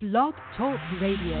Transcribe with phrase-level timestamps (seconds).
[0.00, 1.36] Blog Talk Radio.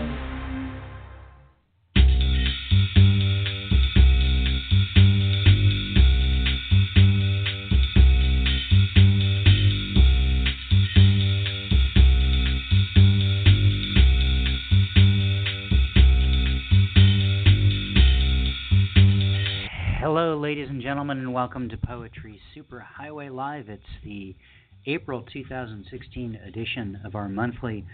[20.00, 23.70] Hello, ladies and gentlemen, and welcome to Poetry Superhighway Live.
[23.70, 24.36] It's the
[24.84, 27.86] April 2016 edition of our monthly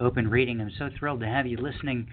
[0.00, 0.60] open reading.
[0.60, 2.08] I'm so thrilled to have you listening,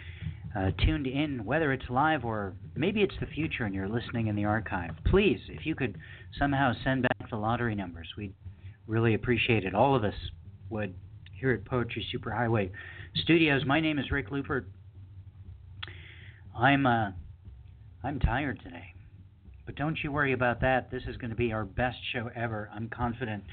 [0.55, 4.35] uh, tuned in, whether it's live or maybe it's the future and you're listening in
[4.35, 4.91] the archive.
[5.05, 5.97] Please, if you could
[6.37, 8.33] somehow send back the lottery numbers, we'd
[8.87, 9.73] really appreciate it.
[9.73, 10.15] All of us
[10.69, 10.93] would
[11.39, 12.71] here at Poetry Superhighway
[13.15, 13.63] Studios.
[13.65, 14.67] My name is Rick Lupert.
[16.57, 17.11] I'm uh,
[18.03, 18.93] I'm tired today.
[19.65, 20.89] But don't you worry about that.
[20.89, 22.71] This is going to be our best show ever.
[22.73, 23.43] I'm confident.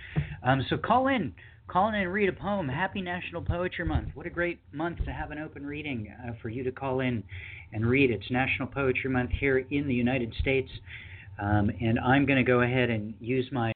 [0.42, 1.34] Um, so call in.
[1.68, 2.68] Call in and read a poem.
[2.68, 4.10] Happy National Poetry Month.
[4.14, 7.24] What a great month to have an open reading uh, for you to call in
[7.72, 8.12] and read.
[8.12, 10.70] It's National Poetry Month here in the United States.
[11.40, 13.72] Um, and I'm going to go ahead and use my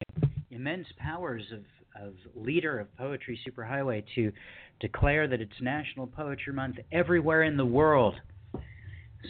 [0.53, 1.65] immense powers of,
[2.01, 4.31] of leader of Poetry Superhighway to
[4.79, 8.15] declare that it's National Poetry Month everywhere in the world.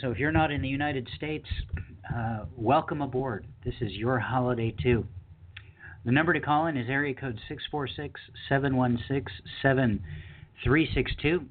[0.03, 1.49] So if you're not in the United States,
[2.15, 3.47] uh, welcome aboard.
[3.65, 5.07] This is your holiday too.
[6.05, 9.27] The number to call in is area code 646 716
[9.61, 11.45] 7362.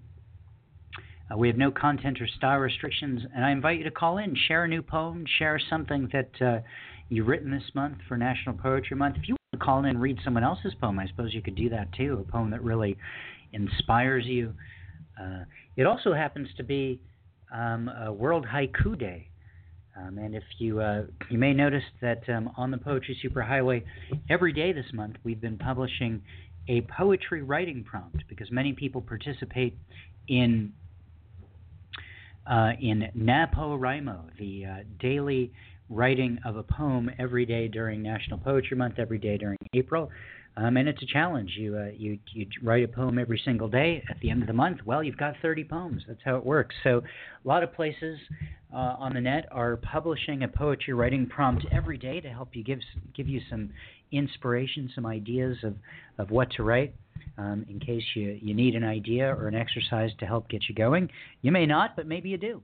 [1.31, 4.35] Uh, we have no content or style restrictions, and I invite you to call in,
[4.47, 6.61] share a new poem, share something that uh,
[7.09, 9.17] you've written this month for National Poetry Month.
[9.17, 11.55] If you want to call in and read someone else's poem, I suppose you could
[11.55, 12.97] do that too, a poem that really
[13.53, 14.55] inspires you.
[15.21, 15.43] Uh,
[15.77, 16.99] it also happens to be
[17.53, 19.29] um, World Haiku Day.
[19.99, 23.83] Um, and if you uh, you may notice that um, on the Poetry Superhighway,
[24.29, 26.21] every day this month we've been publishing
[26.67, 29.77] a poetry writing prompt because many people participate
[30.27, 30.71] in
[32.49, 35.51] uh, in NaPoWriMo, the uh, daily
[35.89, 40.09] writing of a poem every day during National Poetry Month, every day during April.
[40.57, 41.51] Um, and it's a challenge.
[41.57, 44.03] You, uh, you you write a poem every single day.
[44.09, 46.03] At the end of the month, well, you've got 30 poems.
[46.07, 46.75] That's how it works.
[46.83, 48.19] So, a lot of places
[48.73, 52.63] uh, on the net are publishing a poetry writing prompt every day to help you
[52.63, 52.79] give
[53.15, 53.69] give you some
[54.11, 55.75] inspiration, some ideas of,
[56.17, 56.93] of what to write.
[57.37, 60.75] Um, in case you, you need an idea or an exercise to help get you
[60.75, 61.09] going.
[61.41, 62.61] You may not, but maybe you do.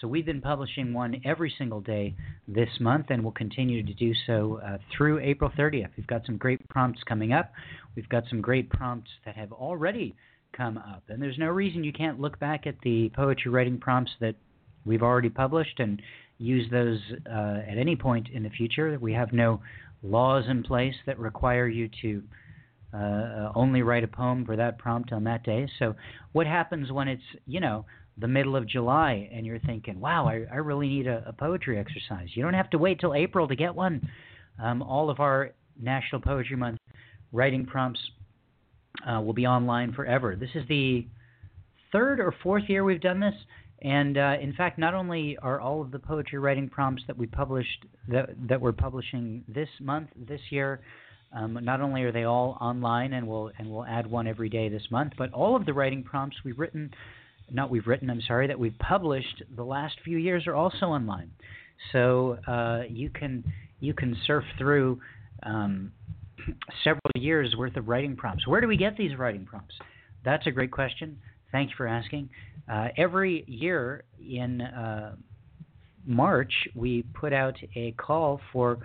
[0.00, 2.14] So we've been publishing one every single day
[2.46, 5.88] this month, and we'll continue to do so uh, through April 30th.
[5.96, 7.52] We've got some great prompts coming up.
[7.96, 10.14] We've got some great prompts that have already
[10.56, 14.12] come up, and there's no reason you can't look back at the poetry writing prompts
[14.20, 14.36] that
[14.84, 16.00] we've already published and
[16.38, 17.00] use those
[17.30, 18.96] uh, at any point in the future.
[19.00, 19.60] We have no
[20.02, 22.22] laws in place that require you to
[22.94, 25.68] uh, only write a poem for that prompt on that day.
[25.78, 25.94] So,
[26.32, 27.84] what happens when it's, you know,
[28.20, 31.78] the middle of July and you're thinking, wow, I, I really need a, a poetry
[31.78, 32.28] exercise?
[32.34, 34.08] You don't have to wait till April to get one.
[34.62, 36.78] Um, all of our National Poetry Month
[37.32, 38.00] writing prompts
[39.08, 40.36] uh, will be online forever.
[40.36, 41.06] This is the
[41.92, 43.34] third or fourth year we've done this.
[43.82, 47.26] And uh, in fact, not only are all of the poetry writing prompts that we
[47.26, 50.80] published that that we're publishing this month, this year,
[51.32, 54.68] um, not only are they all online, and we'll and we'll add one every day
[54.68, 56.90] this month, but all of the writing prompts we've written,
[57.50, 61.30] not we've written, I'm sorry, that we've published the last few years are also online.
[61.92, 63.44] So uh, you can
[63.80, 65.00] you can surf through
[65.44, 65.92] um,
[66.84, 68.46] several years worth of writing prompts.
[68.46, 69.74] Where do we get these writing prompts?
[70.24, 71.18] That's a great question.
[71.52, 72.28] Thank you for asking.
[72.70, 75.14] Uh, every year in uh,
[76.04, 78.78] March, we put out a call for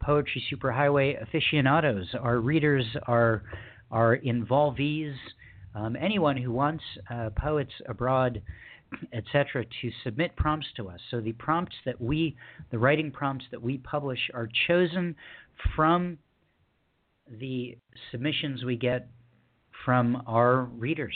[0.00, 3.42] Poetry Superhighway aficionados, our readers, our
[3.90, 5.14] our involvees,
[5.78, 8.42] um, anyone who wants uh, poets abroad,
[9.12, 11.00] etc., to submit prompts to us.
[11.10, 12.36] So the prompts that we,
[12.70, 15.14] the writing prompts that we publish, are chosen
[15.76, 16.18] from
[17.30, 17.76] the
[18.10, 19.08] submissions we get
[19.84, 21.14] from our readers.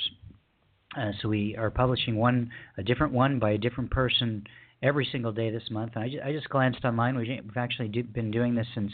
[0.96, 4.44] Uh, so we are publishing one, a different one by a different person
[4.82, 5.96] every single day this month.
[5.96, 7.16] I, just, I just glanced online.
[7.16, 8.92] We've actually do, been doing this since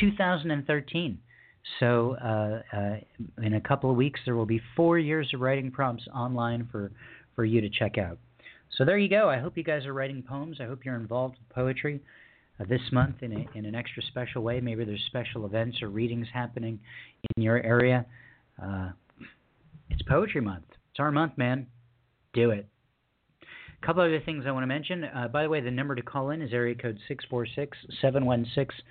[0.00, 1.18] 2013.
[1.80, 2.96] So uh, uh,
[3.42, 6.90] in a couple of weeks, there will be four years of writing prompts online for,
[7.34, 8.18] for you to check out.
[8.76, 9.28] So there you go.
[9.28, 10.58] I hope you guys are writing poems.
[10.60, 12.00] I hope you're involved with poetry
[12.60, 14.60] uh, this month in, a, in an extra special way.
[14.60, 16.78] Maybe there's special events or readings happening
[17.36, 18.06] in your area.
[18.62, 18.90] Uh,
[19.90, 20.64] it's Poetry Month.
[20.90, 21.66] It's our month, man.
[22.34, 22.68] Do it.
[23.82, 25.04] A couple other things I want to mention.
[25.04, 28.84] Uh, by the way, the number to call in is area code 646 716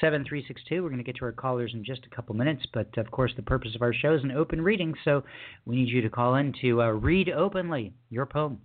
[0.00, 0.82] 7362.
[0.82, 3.32] We're going to get to our callers in just a couple minutes, but of course,
[3.36, 5.22] the purpose of our show is an open reading, so
[5.66, 8.60] we need you to call in to uh, read openly your poem.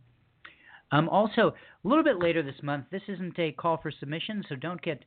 [0.92, 1.54] Um, also,
[1.84, 5.04] a little bit later this month, this isn't a call for submission, so don't get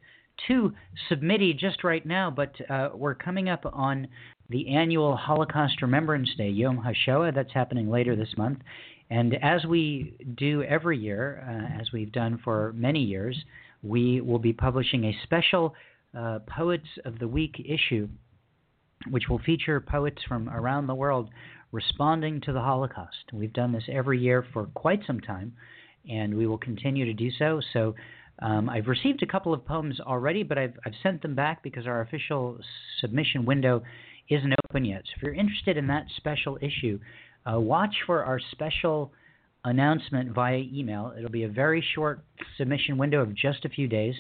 [0.47, 0.73] too
[1.11, 4.07] submitty just right now, but uh, we're coming up on
[4.51, 8.59] the annual Holocaust Remembrance Day, Yom HaShoah, that's happening later this month.
[9.11, 13.37] And as we do every year, uh, as we've done for many years,
[13.83, 15.75] we will be publishing a special
[16.17, 18.09] uh, Poets of the Week issue,
[19.11, 21.31] which will feature poets from around the world
[21.73, 23.33] responding to the Holocaust.
[23.33, 25.53] We've done this every year for quite some time,
[26.09, 27.61] and we will continue to do so.
[27.73, 27.95] So
[28.41, 31.87] um, I've received a couple of poems already, but I've, I've sent them back because
[31.87, 32.59] our official
[33.01, 33.83] submission window
[34.29, 35.03] isn't open yet.
[35.05, 36.99] So if you're interested in that special issue,
[37.51, 39.13] uh, watch for our special
[39.65, 41.13] announcement via email.
[41.17, 42.25] It'll be a very short
[42.57, 44.15] submission window of just a few days.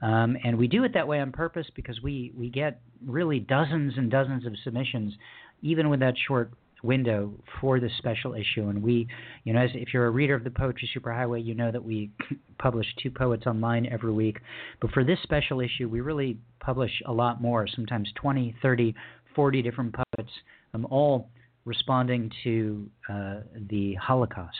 [0.00, 3.94] Um, and we do it that way on purpose because we, we get really dozens
[3.96, 5.14] and dozens of submissions,
[5.62, 6.52] even with that short
[6.82, 8.68] window for this special issue.
[8.68, 9.08] And we,
[9.44, 12.10] you know, as, if you're a reader of the Poetry Superhighway, you know that we
[12.58, 14.38] publish two poets online every week.
[14.80, 18.94] But for this special issue, we really publish a lot more, sometimes 20, 30,
[19.34, 20.30] 40 different poets,
[20.74, 21.30] um, all
[21.64, 24.56] responding to uh, the Holocaust.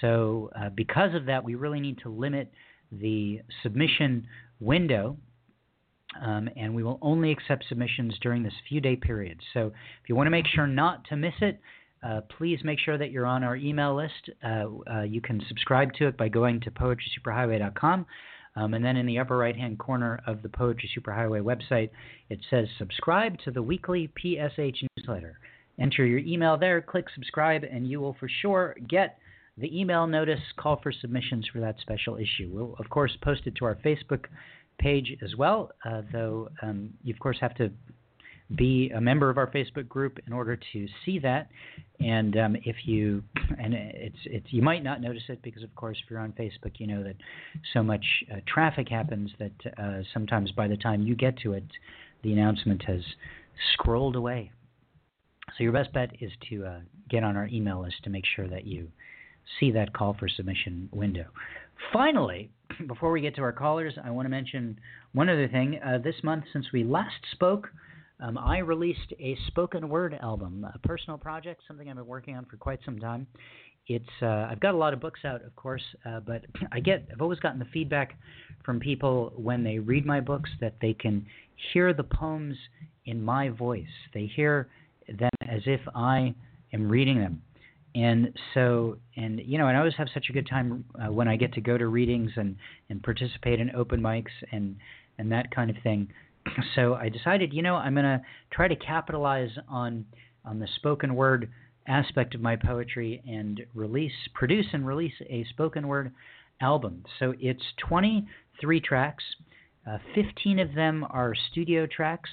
[0.00, 2.52] So, uh, because of that, we really need to limit
[2.92, 4.26] the submission
[4.62, 5.16] window,
[6.20, 9.40] um, and we will only accept submissions during this few day period.
[9.54, 11.60] So, if you want to make sure not to miss it,
[12.02, 14.30] uh, please make sure that you're on our email list.
[14.44, 18.06] Uh, uh you can subscribe to it by going to poetrysuperhighway.com.
[18.54, 21.90] Um, and then in the upper right hand corner of the Poetry Superhighway website,
[22.28, 25.38] it says subscribe to the weekly PSH newsletter.
[25.80, 29.16] Enter your email there, click subscribe, and you will for sure get
[29.58, 32.50] the email notice call for submissions for that special issue.
[32.52, 34.24] We'll, of course, post it to our Facebook
[34.78, 37.70] page as well, uh, though um, you, of course, have to
[38.56, 41.48] be a member of our Facebook group in order to see that.
[42.00, 43.22] And um, if you,
[43.58, 46.78] and it's it's you might not notice it because, of course, if you're on Facebook,
[46.78, 47.16] you know that
[47.72, 51.64] so much uh, traffic happens that uh, sometimes by the time you get to it,
[52.22, 53.00] the announcement has
[53.74, 54.50] scrolled away.
[55.56, 58.48] So your best bet is to uh, get on our email list to make sure
[58.48, 58.88] that you
[59.60, 61.26] see that call for submission window.
[61.92, 62.50] Finally,
[62.86, 64.78] before we get to our callers, I want to mention
[65.12, 65.78] one other thing.
[65.84, 67.68] Uh, this month, since we last spoke,
[68.20, 72.44] um, I released a spoken word album, a personal project, something I've been working on
[72.44, 73.26] for quite some time.
[73.88, 77.08] It's uh, I've got a lot of books out, of course, uh, but I get
[77.12, 78.16] I've always gotten the feedback
[78.64, 81.26] from people when they read my books that they can
[81.72, 82.56] hear the poems
[83.06, 83.84] in my voice.
[84.14, 84.68] They hear
[85.08, 86.34] them as if I
[86.72, 87.42] am reading them.
[87.94, 91.28] And so, and you know, and I always have such a good time uh, when
[91.28, 92.56] I get to go to readings and
[92.88, 94.76] and participate in open mics and
[95.18, 96.08] and that kind of thing.
[96.74, 100.04] So I decided, you know, I'm going to try to capitalize on
[100.44, 101.50] on the spoken word
[101.86, 106.12] aspect of my poetry and release, produce, and release a spoken word
[106.60, 107.04] album.
[107.18, 109.24] So it's 23 tracks.
[109.88, 112.30] Uh, 15 of them are studio tracks,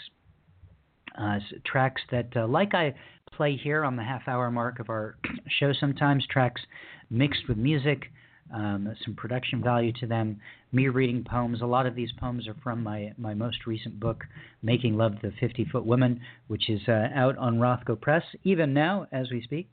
[1.19, 2.93] uh, tracks that, uh, like I
[3.31, 5.15] play here on the half hour mark of our
[5.59, 6.61] show sometimes, tracks
[7.09, 8.05] mixed with music,
[8.53, 10.39] um, some production value to them,
[10.71, 11.61] me reading poems.
[11.61, 14.23] A lot of these poems are from my, my most recent book,
[14.63, 18.73] Making Love to the 50 Foot Woman, which is uh, out on Rothco Press, even
[18.73, 19.69] now as we speak.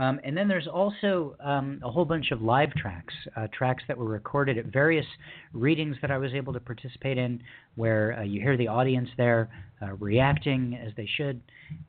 [0.00, 3.98] Um, and then there's also um, a whole bunch of live tracks, uh, tracks that
[3.98, 5.04] were recorded at various
[5.52, 7.42] readings that I was able to participate in,
[7.74, 9.50] where uh, you hear the audience there
[9.82, 11.42] uh, reacting as they should,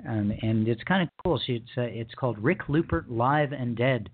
[0.06, 1.38] um, and it's kind of cool.
[1.38, 4.10] So it's uh, it's called Rick Lupert Live and Dead,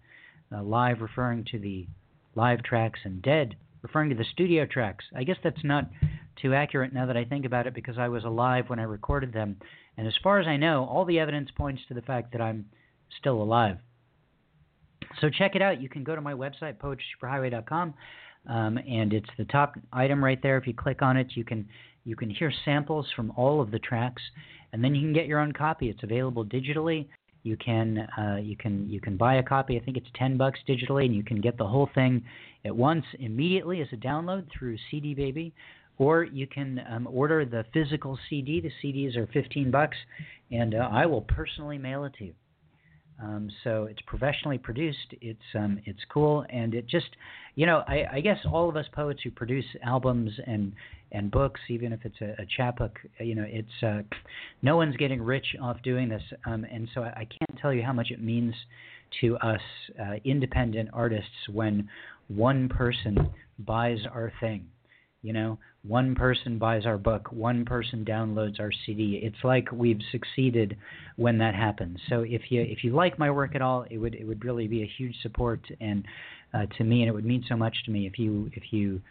[0.55, 1.87] uh, live referring to the
[2.35, 5.05] live tracks and dead referring to the studio tracks.
[5.15, 5.89] I guess that's not
[6.39, 9.33] too accurate now that I think about it because I was alive when I recorded
[9.33, 9.55] them,
[9.97, 12.65] and as far as I know, all the evidence points to the fact that I'm
[13.19, 13.77] still alive.
[15.21, 15.81] So check it out.
[15.81, 17.93] You can go to my website, poetrysuperhighway.com,
[18.47, 20.57] um, and it's the top item right there.
[20.57, 21.67] If you click on it, you can
[22.05, 24.21] you can hear samples from all of the tracks,
[24.71, 25.89] and then you can get your own copy.
[25.89, 27.07] It's available digitally.
[27.43, 29.77] You can uh, you can you can buy a copy.
[29.77, 32.23] I think it's ten bucks digitally, and you can get the whole thing
[32.65, 35.53] at once immediately as a download through CD Baby,
[35.97, 38.61] or you can um, order the physical CD.
[38.61, 39.97] The CDs are fifteen bucks,
[40.51, 42.33] and uh, I will personally mail it to you.
[43.21, 45.15] Um, so it's professionally produced.
[45.21, 47.07] It's um, it's cool, and it just,
[47.55, 50.73] you know, I, I guess all of us poets who produce albums and
[51.11, 54.01] and books, even if it's a, a chapbook, you know, it's uh,
[54.61, 57.81] no one's getting rich off doing this, um, and so I, I can't tell you
[57.81, 58.53] how much it means
[59.21, 59.61] to us
[59.99, 61.89] uh, independent artists when
[62.27, 63.17] one person
[63.59, 64.67] buys our thing.
[65.23, 69.19] You know, one person buys our book, one person downloads our CD.
[69.23, 70.77] It's like we've succeeded
[71.15, 71.99] when that happens.
[72.07, 74.67] So if you if you like my work at all, it would it would really
[74.67, 76.05] be a huge support and
[76.53, 79.01] uh, to me, and it would mean so much to me if you if you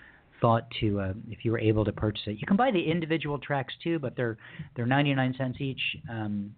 [0.40, 2.38] thought to uh, if you were able to purchase it.
[2.38, 4.38] You can buy the individual tracks too, but they're
[4.74, 5.80] they're 99 cents each.
[6.08, 6.54] Um,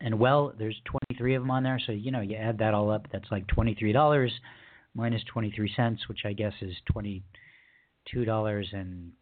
[0.00, 2.90] and well, there's 23 of them on there, so you know you add that all
[2.90, 4.30] up, that's like $23
[4.94, 6.74] minus 23 cents, which I guess is
[8.12, 9.12] 22 dollars and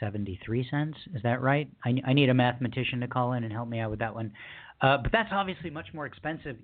[0.00, 0.98] 73 cents.
[1.14, 1.68] Is that right?
[1.84, 4.32] I, I need a mathematician to call in and help me out with that one.
[4.80, 6.56] Uh, but that's obviously much more expensive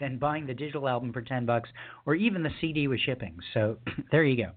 [0.00, 1.68] than buying the digital album for 10 bucks
[2.06, 3.36] or even the CD with shipping.
[3.54, 3.76] So
[4.12, 4.50] there you go.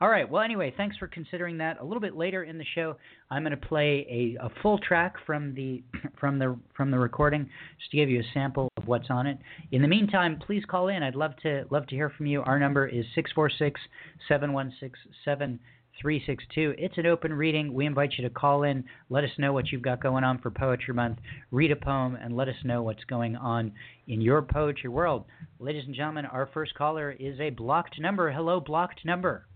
[0.00, 0.28] All right.
[0.28, 1.80] Well, anyway, thanks for considering that.
[1.80, 2.96] A little bit later in the show,
[3.30, 5.82] I'm going to play a, a full track from the
[6.20, 7.48] from the from the recording
[7.78, 9.38] just to give you a sample of what's on it.
[9.72, 11.02] In the meantime, please call in.
[11.02, 12.42] I'd love to love to hear from you.
[12.42, 13.80] Our number is 646
[14.28, 15.58] 716
[16.00, 16.74] 362.
[16.78, 17.72] It's an open reading.
[17.72, 20.50] We invite you to call in, let us know what you've got going on for
[20.50, 21.18] Poetry Month,
[21.50, 23.72] read a poem, and let us know what's going on
[24.08, 25.24] in your poetry world.
[25.58, 28.30] Ladies and gentlemen, our first caller is a blocked number.
[28.30, 29.46] Hello, blocked number.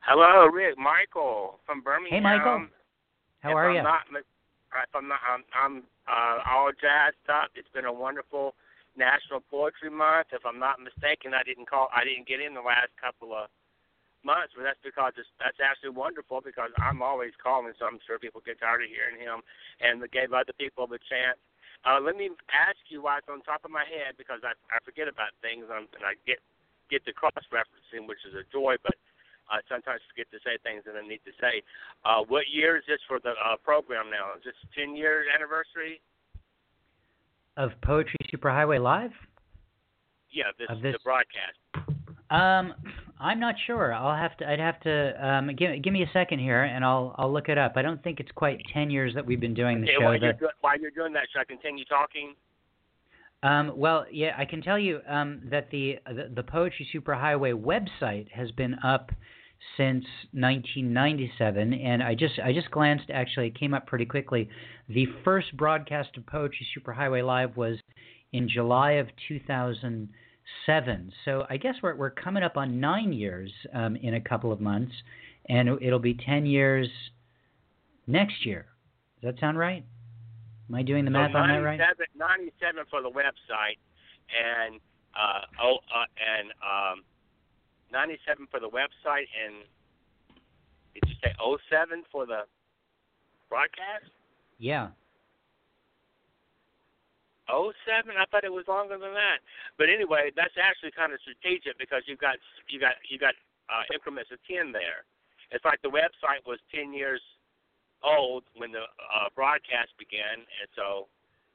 [0.00, 0.76] Hello, Rick.
[0.76, 2.18] Michael from Birmingham.
[2.18, 2.66] Hey, Michael.
[3.40, 3.82] How if are I'm you?
[3.82, 7.50] Not, if I'm not, I'm, I'm uh, all jazzed up.
[7.54, 8.54] It's been a wonderful
[8.96, 10.28] National Poetry Month.
[10.32, 11.88] If I'm not mistaken, I didn't call.
[11.94, 13.48] I didn't get in the last couple of
[14.24, 18.18] months, but that's because it's, that's actually wonderful because I'm always calling, so I'm sure
[18.18, 19.44] people get tired of hearing him,
[19.84, 21.38] and gave other people the chance.
[21.84, 24.80] Uh, let me ask you why it's on top of my head because I I
[24.88, 26.40] forget about things and, and I get
[26.88, 28.96] get the cross referencing, which is a joy, but
[29.50, 31.60] I sometimes forget to say things that I need to say.
[32.04, 34.32] Uh, what year is this for the uh, program now?
[34.36, 36.00] Is this 10 year anniversary?
[37.56, 39.12] Of Poetry Superhighway Live?
[40.32, 41.60] Yeah, this, Of this- the broadcast.
[42.34, 42.74] Um,
[43.20, 43.92] I'm not sure.
[43.94, 44.48] I'll have to.
[44.50, 45.26] I'd have to.
[45.26, 47.72] Um, give give me a second here, and I'll I'll look it up.
[47.76, 50.04] I don't think it's quite ten years that we've been doing the Okay, show.
[50.04, 52.34] while, you're The- do- while you're doing that, should I continue talking?
[53.42, 58.30] Um, well, yeah, I can tell you um, that the, the the Poetry Superhighway website
[58.32, 59.10] has been up
[59.76, 63.10] since 1997, and I just I just glanced.
[63.10, 64.48] Actually, it came up pretty quickly.
[64.88, 67.78] The first broadcast of Poetry Superhighway Live was
[68.32, 69.08] in July of
[70.66, 71.12] 2007.
[71.24, 74.60] So I guess we're we're coming up on nine years um, in a couple of
[74.60, 74.92] months,
[75.48, 76.88] and it'll be 10 years
[78.06, 78.66] next year.
[79.20, 79.84] Does that sound right?
[80.68, 81.78] Am I doing the so math on that right?
[81.78, 83.78] 97, 97 for the website,
[84.32, 84.80] and
[85.14, 87.04] uh, oh, uh, and um,
[87.92, 89.64] 97 for the website, and
[90.94, 92.42] did you say 07 for the
[93.48, 94.10] broadcast?
[94.58, 94.88] Yeah.
[97.48, 98.16] 07?
[98.16, 99.44] I thought it was longer than that.
[99.76, 102.36] But anyway, that's actually kind of strategic because you've got
[102.68, 103.34] you got you got
[103.68, 105.04] uh, increments of 10 there.
[105.52, 107.20] It's like the website was 10 years
[108.02, 111.08] old when the uh, broadcast began, and so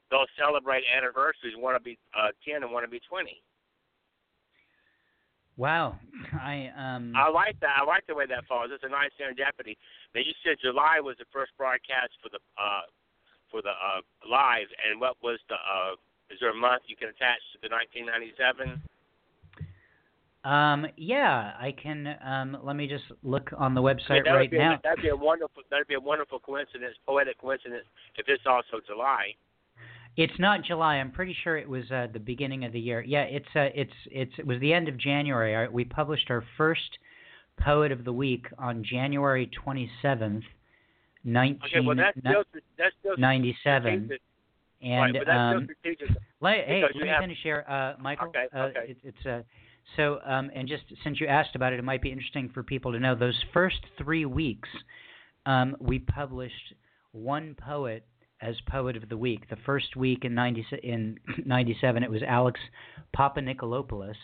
[0.10, 1.58] they'll celebrate anniversaries.
[1.58, 3.42] Want to be uh, 10 and want to be 20.
[5.60, 6.00] Wow.
[6.34, 7.76] I um I like that.
[7.76, 8.72] I like the way that falls.
[8.72, 9.76] It's a nice serendipity.
[10.16, 12.88] Now you said July was the first broadcast for the uh,
[13.52, 15.56] for the uh, live, and what was the?
[15.56, 15.96] Uh,
[16.30, 18.82] is there a month you can attach to the 1997?
[20.46, 24.58] um yeah, I can um let me just look on the website would right be
[24.58, 24.76] now.
[24.76, 25.64] A, that'd be a wonderful.
[25.70, 27.84] That'd be a wonderful coincidence, poetic coincidence,
[28.16, 29.36] if it's also July.
[30.16, 30.96] It's not July.
[30.96, 33.04] I'm pretty sure it was uh, the beginning of the year.
[33.06, 35.68] Yeah, it's uh, it's it's it was the end of January.
[35.68, 36.98] We published our first
[37.60, 40.44] poet of the week on January 27th,
[41.66, 42.44] Okay, well that's still
[42.78, 44.10] that's still 1997.
[44.82, 45.68] And right, um.
[46.42, 48.30] Let, hey, let me have- finish here, uh, Michael.
[48.30, 48.92] Okay, uh, okay.
[48.92, 49.42] It, it's uh,
[49.98, 52.92] so, um, and just since you asked about it, it might be interesting for people
[52.92, 53.16] to know.
[53.16, 54.70] Those first three weeks,
[55.46, 56.74] um, we published
[57.12, 58.06] one poet
[58.42, 59.50] as poet of the week.
[59.50, 62.60] The first week in ninety in '97, it was Alex
[63.18, 64.16] Papanicolaopoulos.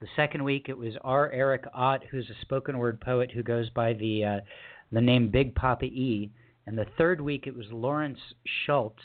[0.00, 1.30] The second week, it was R.
[1.30, 4.40] Eric Ott, who's a spoken word poet who goes by the uh,
[4.92, 6.30] the name Big Papa E.
[6.66, 8.18] And the third week, it was Lawrence
[8.64, 9.02] Schultz.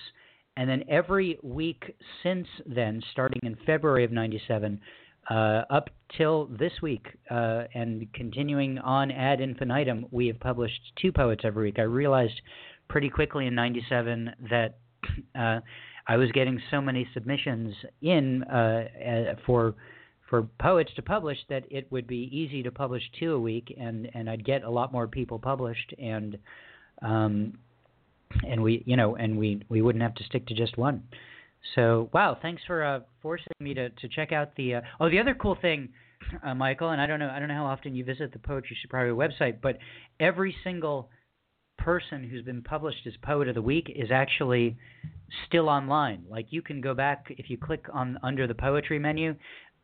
[0.58, 4.80] And then every week since then, starting in February of '97,
[5.30, 11.12] uh, up till this week, uh, and continuing on ad infinitum, we have published two
[11.12, 11.80] poets every week.
[11.80, 12.42] I realized
[12.90, 14.80] pretty quickly in '97 that
[15.36, 15.60] uh,
[16.08, 19.76] I was getting so many submissions in uh, uh, for
[20.30, 24.10] for poets to publish that it would be easy to publish two a week, and
[24.14, 26.38] and I'd get a lot more people published, and
[27.02, 27.58] um,
[28.48, 31.04] and we you know and we we wouldn't have to stick to just one.
[31.76, 34.76] So wow, thanks for uh, forcing me to to check out the.
[34.76, 35.90] Uh, oh, the other cool thing
[36.44, 38.78] uh, Michael, and I don't know I don't know how often you visit the Poetry
[38.86, 39.78] Superhighway website, but
[40.20, 41.10] every single
[41.78, 44.78] person who's been published as Poet of the Week is actually
[45.48, 46.24] still online.
[46.30, 49.36] Like you can go back if you click on under the poetry menu,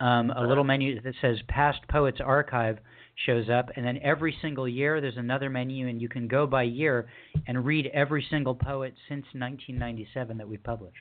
[0.03, 2.77] um, a little menu that says Past Poets Archive
[3.25, 6.63] shows up, and then every single year there's another menu, and you can go by
[6.63, 7.07] year
[7.47, 10.97] and read every single poet since 1997 that we've published.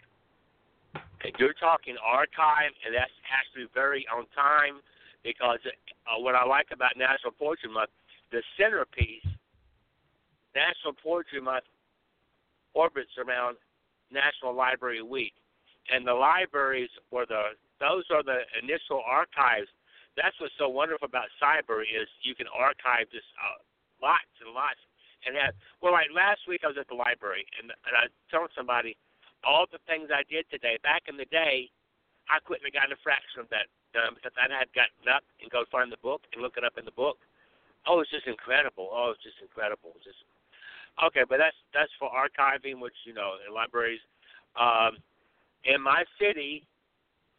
[1.36, 4.80] You're talking archive, and that's actually very on time
[5.24, 7.90] because uh, what I like about National Poetry Month,
[8.30, 9.26] the centerpiece,
[10.54, 11.64] National Poetry Month
[12.74, 13.56] orbits around
[14.12, 15.32] National Library Week,
[15.92, 19.66] and the libraries were the those are the initial archives.
[20.14, 23.58] That's what's so wonderful about cyber is you can archive this uh,
[23.98, 24.78] lots and lots
[25.26, 28.54] and have well like last week I was at the library and and I told
[28.54, 28.94] somebody
[29.42, 31.66] all the things I did today back in the day
[32.30, 35.50] I couldn't have gotten a fraction of that done because I had gotten up and
[35.50, 37.18] go find the book and look it up in the book.
[37.86, 38.90] Oh, it's just incredible.
[38.92, 39.90] Oh, it's just incredible.
[39.98, 40.22] It's just
[41.02, 44.02] okay, but that's that's for archiving, which you know in libraries.
[44.54, 45.00] Um,
[45.64, 46.66] in my city,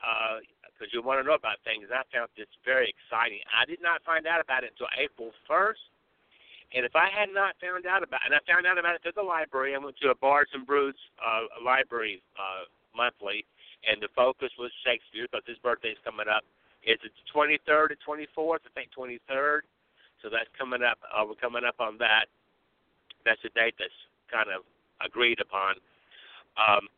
[0.04, 1.88] because uh, you want to know about things.
[1.88, 3.40] I found this very exciting.
[3.48, 5.84] I did not find out about it until April 1st.
[6.74, 9.16] And if I had not found out about and I found out about it through
[9.16, 12.66] the library, I went to a Bards and Brews uh, library uh,
[12.98, 13.46] monthly,
[13.86, 16.42] and the focus was Shakespeare because his birthday's coming up.
[16.82, 19.70] It's the 23rd to 24th, I think 23rd.
[20.26, 20.98] So that's coming up.
[21.14, 22.26] Uh, we're coming up on that.
[23.24, 24.66] That's a date that's kind of
[25.04, 25.78] agreed upon.
[26.58, 26.90] Um,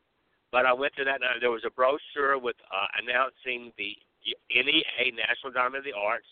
[0.52, 3.96] but I went to that, and there was a brochure with uh, announcing the
[4.50, 6.28] NEA National Endowment of the Arts.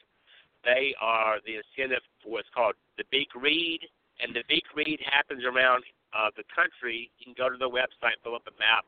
[0.63, 3.81] They are the incentive for what's called the Big Read,
[4.21, 5.83] and the Big Read happens around
[6.15, 7.11] uh, the country.
[7.19, 8.85] You can go to the website, pull up a map.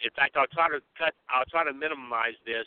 [0.00, 1.12] In fact, I'll try to cut.
[1.28, 2.64] I'll try to minimize this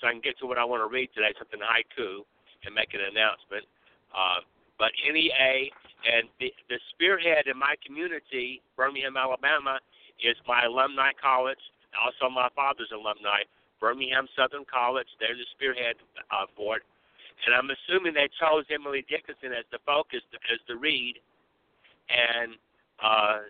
[0.00, 2.24] so I can get to what I want to read today, something haiku,
[2.64, 3.66] and make an announcement.
[4.10, 4.42] Uh,
[4.78, 5.68] but NEA
[6.08, 9.78] and the, the spearhead in my community, Birmingham, Alabama,
[10.22, 11.60] is my alumni college,
[11.96, 13.42] also my father's alumni,
[13.80, 15.08] Birmingham Southern College.
[15.18, 15.96] They're the spearhead
[16.30, 16.84] uh, for it.
[17.46, 20.20] And I'm assuming they chose Emily Dickinson as the focus,
[20.52, 21.16] as the read,
[22.12, 22.52] and
[23.00, 23.48] uh,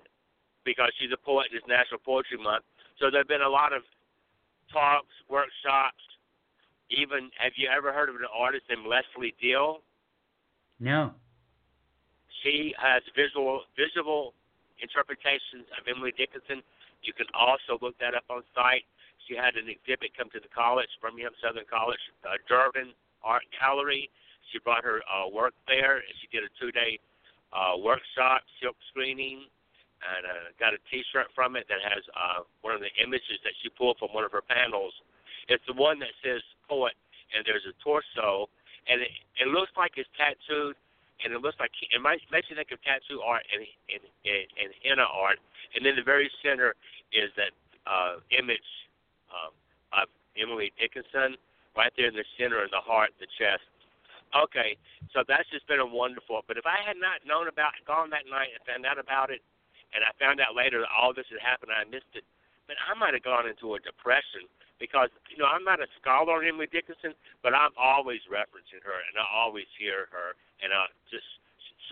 [0.65, 2.65] because she's a poet, it's National Poetry Month.
[3.01, 3.83] So there have been a lot of
[4.73, 6.03] talks, workshops.
[6.91, 9.83] Even have you ever heard of an artist named Lesley Dill?
[10.79, 11.13] No.
[12.43, 14.35] She has visual visual
[14.83, 16.65] interpretations of Emily Dickinson.
[17.05, 18.85] You can also look that up on site.
[19.29, 24.11] She had an exhibit come to the college, Birmingham Southern College, uh, Durbin Art Gallery.
[24.51, 26.99] She brought her uh, work there, and she did a two-day
[27.53, 29.47] uh, workshop, silk screening,
[30.01, 33.55] and uh, got a T-shirt from it that has uh, one of the images that
[33.61, 34.93] she pulled from one of her panels.
[35.49, 36.97] It's the one that says poet,
[37.37, 38.49] and there's a torso,
[38.89, 40.75] and it, it looks like it's tattooed
[41.25, 44.47] and it looks like it might makes you think of tattoo art and and and,
[44.57, 45.39] and henna art,
[45.75, 46.75] and then the very center
[47.13, 47.53] is that
[47.87, 48.71] uh, image
[49.31, 49.53] um,
[49.93, 50.07] of
[50.39, 51.37] Emily Dickinson
[51.77, 53.65] right there in the center of the heart, the chest.
[54.31, 54.79] Okay,
[55.11, 56.47] so that's just been a wonderful.
[56.47, 59.43] But if I had not known about gone that night and found out about it,
[59.91, 62.23] and I found out later that all this had happened, I missed it.
[62.71, 64.47] But I might have gone into a depression
[64.81, 67.13] because you know I'm not a scholar on Emily Dickinson,
[67.45, 71.29] but I'm always referencing her and I always hear her and uh, just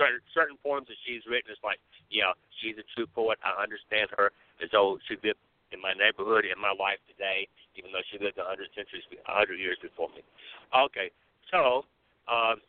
[0.00, 1.52] certain certain poems that she's written.
[1.52, 3.36] It's like, yeah, she's a true poet.
[3.44, 4.32] I understand her
[4.64, 5.38] as though she lived
[5.70, 7.44] in my neighborhood in my life today,
[7.76, 10.24] even though she lived a hundred centuries, a hundred years before me.
[10.72, 11.12] Okay,
[11.52, 11.84] so
[12.24, 12.64] um,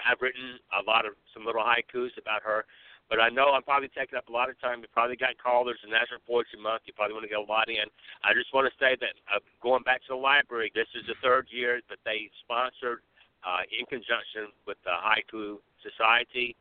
[0.00, 2.64] I've written a lot of some little haikus about her.
[3.10, 4.80] But I know I'm probably taking up a lot of time.
[4.80, 6.86] You probably got callers in National Poetry Month.
[6.86, 7.90] You probably want to get a lot in.
[8.22, 11.18] I just want to say that uh, going back to the library, this is the
[11.18, 13.02] third year that they sponsored
[13.42, 16.54] uh, in conjunction with the Haiku Society.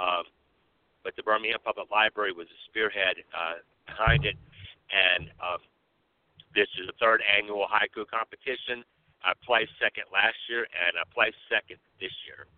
[0.00, 0.24] Um,
[1.04, 4.36] but the Birmingham Public Library was the spearhead uh, behind it.
[4.88, 5.60] And um,
[6.54, 8.84] this is the third annual haiku competition.
[9.20, 12.48] I placed second last year, and I placed second this year.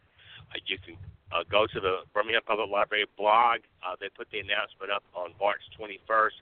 [0.50, 0.94] Uh, you can
[1.32, 3.60] uh, go to the Birmingham Public Library blog.
[3.80, 6.36] Uh, they put the announcement up on March 21st,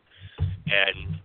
[0.67, 1.21] and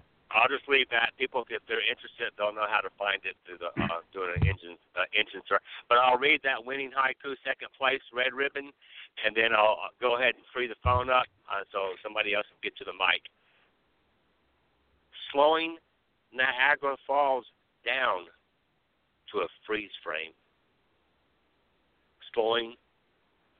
[0.67, 1.12] leave that.
[1.17, 4.43] People, if they're interested, they'll know how to find it through the uh, doing an
[4.47, 5.62] engine uh, engine search.
[5.88, 8.71] But I'll read that winning haiku, second place, red ribbon,
[9.23, 12.45] and then I'll uh, go ahead and free the phone up uh, so somebody else
[12.49, 13.23] can get to the mic.
[15.32, 15.78] Slowing
[16.34, 17.45] Niagara Falls
[17.86, 18.28] down
[19.32, 20.34] to a freeze frame.
[22.34, 22.75] Slowing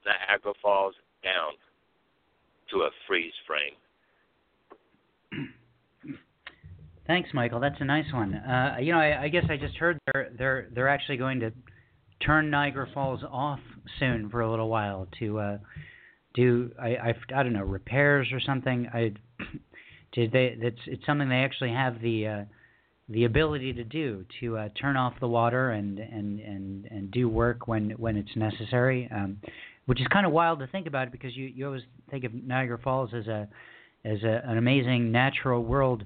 [0.06, 1.52] Niagara Falls down
[2.70, 3.74] to a freeze frame.
[7.06, 7.60] Thanks, Michael.
[7.60, 8.34] That's a nice one.
[8.34, 11.52] Uh, you know, I, I guess I just heard they're they're they're actually going to
[12.24, 13.60] turn Niagara Falls off
[14.00, 15.58] soon for a little while to uh,
[16.34, 18.88] do I, I I don't know repairs or something.
[18.92, 19.12] I
[20.12, 22.44] did they that's it's something they actually have the uh,
[23.08, 27.28] the ability to do to uh, turn off the water and and and and do
[27.28, 29.08] work when when it's necessary.
[29.14, 29.38] Um,
[29.86, 32.78] which is kind of wild to think about because you you always think of Niagara
[32.78, 33.48] Falls as a
[34.04, 36.04] as a, an amazing natural world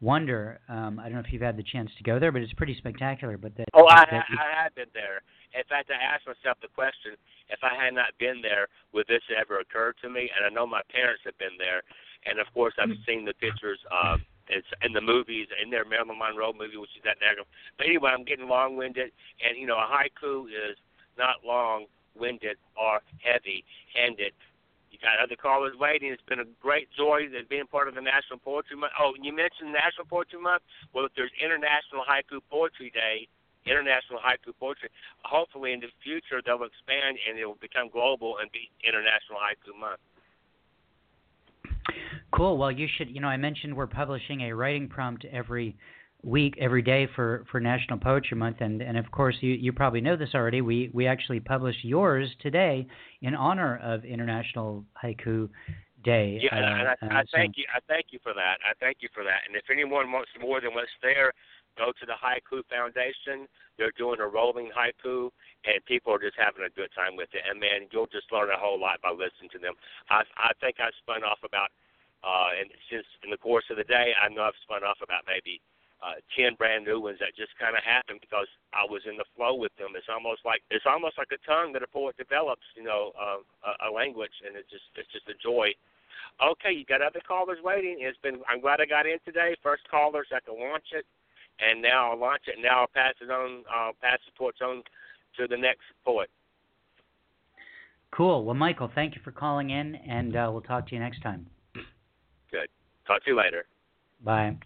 [0.00, 0.60] wonder.
[0.68, 2.76] Um, I don't know if you've had the chance to go there, but it's pretty
[2.76, 3.36] spectacular.
[3.36, 5.22] But that, oh, I, that I have been there.
[5.54, 7.12] In fact, I asked myself the question:
[7.48, 10.30] if I had not been there, would this ever occur to me?
[10.36, 11.82] And I know my parents have been there,
[12.26, 13.78] and of course, I've seen the pictures.
[13.90, 17.44] Um, it's in the movies, in their Marilyn Monroe movie, which is at Niagara.
[17.78, 19.12] But anyway, I'm getting long-winded,
[19.46, 20.76] and you know, a haiku is
[21.16, 22.56] not long-winded
[23.40, 24.32] heavy-handed.
[24.90, 26.12] You got other callers waiting.
[26.12, 28.92] It's been a great joy that being part of the National Poetry Month.
[29.00, 30.62] Oh, you mentioned National Poetry Month.
[30.92, 33.28] Well, if there's International Haiku Poetry Day,
[33.64, 34.90] International Haiku Poetry,
[35.22, 39.78] hopefully in the future they'll expand and it will become global and be International Haiku
[39.78, 40.02] Month.
[42.34, 42.58] Cool.
[42.58, 43.10] Well, you should.
[43.10, 45.76] You know, I mentioned we're publishing a writing prompt every
[46.22, 50.00] week, every day for for National Poetry Month, and and of course you you probably
[50.00, 50.60] know this already.
[50.60, 52.86] We we actually published yours today
[53.22, 55.48] in honor of International Haiku
[56.04, 56.40] Day.
[56.42, 57.64] Yeah, and I, uh, I, I so- thank you.
[57.74, 58.58] I thank you for that.
[58.64, 59.40] I thank you for that.
[59.46, 61.32] And if anyone wants more than what's there,
[61.76, 63.46] go to the Haiku Foundation.
[63.78, 65.30] They're doing a rolling haiku,
[65.64, 67.40] and people are just having a good time with it.
[67.48, 69.74] And man, you'll just learn a whole lot by listening to them.
[70.10, 71.72] I I think I spun off about,
[72.20, 75.24] uh, and since in the course of the day, I know I've spun off about
[75.24, 75.60] maybe
[76.02, 79.28] uh, ten brand new ones that just kind of happened because I was in the
[79.36, 79.92] flow with them.
[79.96, 83.44] It's almost like it's almost like a tongue that a poet develops, you know, uh,
[83.64, 85.72] a, a language, and it's just it's just a joy.
[86.40, 87.98] Okay, you got other callers waiting.
[88.00, 89.56] It's been I'm glad I got in today.
[89.62, 91.04] First callers I can launch it,
[91.60, 92.54] and now I'll launch it.
[92.56, 93.64] And now I'll pass it on.
[93.68, 94.82] I'll pass the torch on
[95.36, 96.30] to the next poet.
[98.10, 98.44] Cool.
[98.44, 101.46] Well, Michael, thank you for calling in, and uh, we'll talk to you next time.
[102.50, 102.68] Good.
[103.06, 103.66] Talk to you later.
[104.24, 104.56] Bye.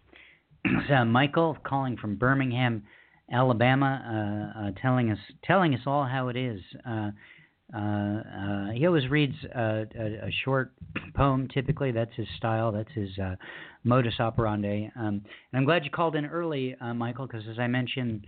[0.88, 2.84] so, Michael calling from Birmingham,
[3.32, 6.60] Alabama, uh, uh, telling us telling us all how it is.
[6.86, 7.10] Uh,
[7.74, 10.72] uh, uh, he always reads uh, a, a short
[11.14, 11.48] poem.
[11.48, 12.70] Typically, that's his style.
[12.72, 13.36] That's his uh,
[13.82, 14.90] modus operandi.
[14.96, 15.22] Um,
[15.52, 18.26] and I'm glad you called in early, uh, Michael, because as I mentioned,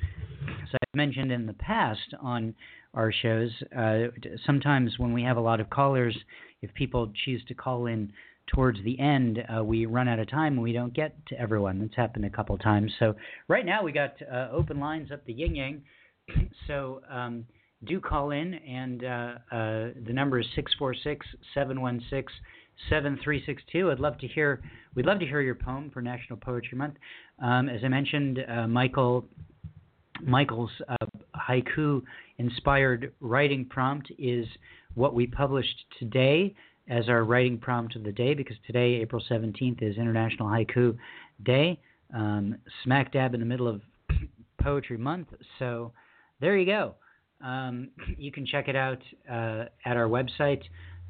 [0.62, 2.54] as I mentioned in the past on
[2.94, 4.06] our shows, uh,
[4.46, 6.16] sometimes when we have a lot of callers,
[6.62, 8.12] if people choose to call in
[8.46, 11.80] towards the end, uh, we run out of time and we don't get to everyone.
[11.80, 12.92] That's happened a couple times.
[12.98, 13.14] So
[13.48, 15.82] right now we got uh, open lines up the yin yang.
[16.66, 17.44] So um,
[17.84, 19.06] do call in, and uh,
[19.52, 22.32] uh, the number is six four six seven one six
[22.90, 23.90] seven three six two.
[23.90, 24.62] I'd love to hear.
[24.94, 26.94] We'd love to hear your poem for National Poetry Month.
[27.40, 29.28] Um, as I mentioned, uh, Michael
[30.22, 30.70] Michael's
[31.48, 32.02] haiku
[32.38, 34.46] inspired writing prompt is
[34.94, 36.54] what we published today
[36.88, 40.96] as our writing prompt of the day because today, April 17th, is International Haiku
[41.44, 41.80] Day,
[42.14, 43.80] um, smack dab in the middle of
[44.62, 45.28] Poetry Month.
[45.58, 45.92] So
[46.40, 46.94] there you go.
[47.44, 48.98] Um, you can check it out
[49.30, 50.62] uh, at our website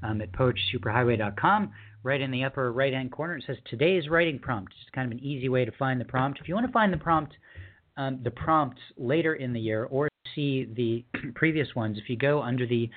[0.03, 1.73] um, at poetrysuperhighway.com.
[2.03, 4.73] Right in the upper right hand corner, it says today's writing prompt.
[4.81, 6.39] It's kind of an easy way to find the prompt.
[6.41, 7.35] If you want to find the prompt,
[7.97, 12.41] um, the prompts later in the year or see the previous ones, if you go
[12.41, 12.89] under the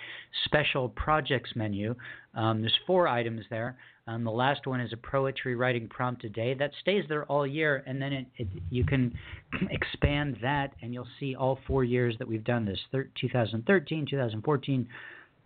[0.46, 1.96] special projects menu,
[2.36, 3.78] um, there's four items there.
[4.06, 6.56] Um, the last one is a poetry writing prompt a day.
[6.56, 9.14] That stays there all year, and then it, it, you can
[9.70, 14.88] expand that, and you'll see all four years that we've done this: thir- 2013, 2014,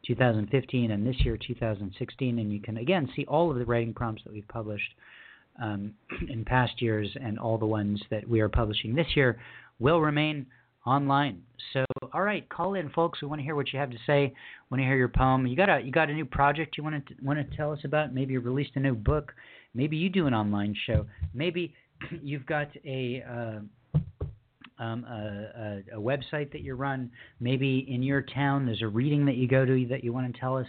[0.07, 2.39] 2015, and this year 2016.
[2.39, 4.93] And you can again see all of the writing prompts that we've published
[5.61, 5.93] um,
[6.29, 9.39] in past years, and all the ones that we are publishing this year
[9.79, 10.45] will remain
[10.85, 11.41] online.
[11.71, 13.21] So, all right, call in, folks.
[13.21, 14.33] We want to hear what you have to say.
[14.69, 15.47] Want to hear your poem?
[15.47, 17.79] You got a you got a new project you want to want to tell us
[17.83, 18.13] about?
[18.13, 19.33] Maybe you released a new book.
[19.73, 21.05] Maybe you do an online show.
[21.33, 21.73] Maybe
[22.21, 23.99] you've got a uh,
[24.83, 27.09] um, a, a, a website that you run.
[27.39, 30.39] Maybe in your town there's a reading that you go to that you want to
[30.39, 30.67] tell us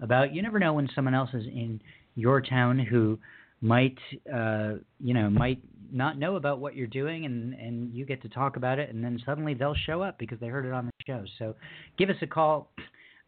[0.00, 0.34] about.
[0.34, 1.80] You never know when someone else is in
[2.14, 3.18] your town who
[3.60, 3.98] might
[4.32, 5.60] uh, you know might
[5.92, 9.02] not know about what you're doing and and you get to talk about it and
[9.04, 11.24] then suddenly they'll show up because they heard it on the show.
[11.38, 11.54] So
[11.98, 12.70] give us a call.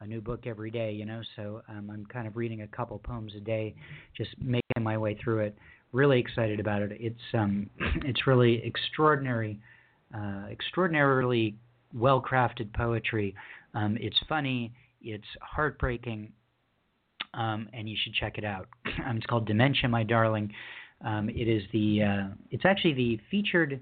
[0.00, 1.20] a new book every day, you know.
[1.36, 3.74] So um, I'm kind of reading a couple poems a day,
[4.16, 5.58] just making my way through it.
[5.92, 6.92] Really excited about it.
[7.00, 7.68] It's um,
[8.04, 9.58] it's really extraordinary,
[10.14, 11.56] uh, extraordinarily
[11.92, 13.34] well crafted poetry.
[13.74, 14.72] Um, it's funny.
[15.02, 16.32] It's heartbreaking.
[17.34, 18.68] Um, and you should check it out.
[19.04, 20.52] Um, it's called Dementia, My Darling.
[21.04, 23.80] Um, it is the uh, it's actually the featured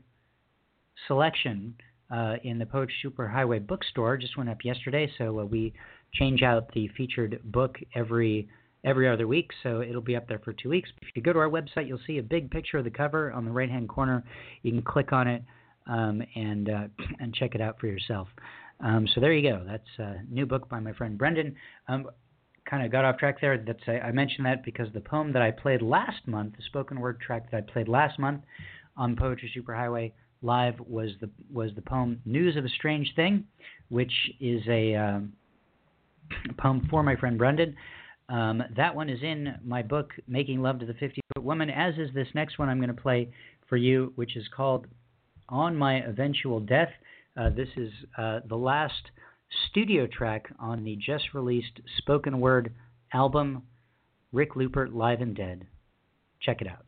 [1.07, 1.74] selection
[2.11, 4.16] uh, in the Poetry Superhighway bookstore.
[4.16, 5.72] Just went up yesterday, so uh, we
[6.14, 8.48] change out the featured book every
[8.85, 9.50] every other week.
[9.62, 10.90] So it'll be up there for two weeks.
[11.00, 13.44] If you go to our website, you'll see a big picture of the cover on
[13.44, 14.24] the right hand corner.
[14.62, 15.42] You can click on it
[15.87, 16.85] um, and uh,
[17.20, 18.28] and check it out for yourself.
[18.81, 19.64] Um, so there you go.
[19.64, 21.55] That's a new book by my friend Brendan.
[21.88, 22.09] Um,
[22.68, 23.59] kind of got off track there.
[23.59, 27.00] That's I, I mentioned that because the poem that I played last month, the spoken
[27.00, 28.42] word track that I played last month
[28.96, 33.44] on Poetry Superhighway live was the was the poem "News of a Strange Thing,"
[33.88, 35.20] which is a, uh,
[36.59, 37.74] poem for my friend Brendan.
[38.28, 41.94] Um, that one is in my book "Making Love to the 50 Foot Woman," as
[41.98, 43.31] is this next one I'm going to play
[43.68, 44.87] for you, which is called
[45.48, 46.90] "On My Eventual Death."
[47.37, 49.11] Uh, this is uh, the last
[49.70, 52.72] studio track on the just released spoken word
[53.12, 53.62] album,
[54.33, 55.66] Rick Lupert Live and Dead.
[56.40, 56.85] Check it out.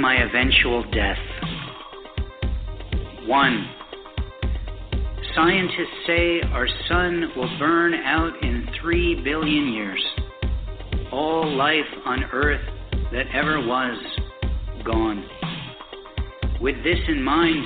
[0.00, 1.18] My eventual death.
[3.26, 3.70] 1.
[5.34, 10.02] Scientists say our sun will burn out in 3 billion years.
[11.12, 12.64] All life on Earth
[13.12, 14.02] that ever was,
[14.86, 15.22] gone.
[16.62, 17.62] With this in mind,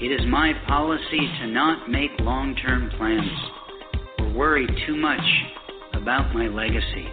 [0.00, 3.30] it is my policy to not make long term plans
[4.18, 5.20] or worry too much
[5.92, 7.06] about my legacy.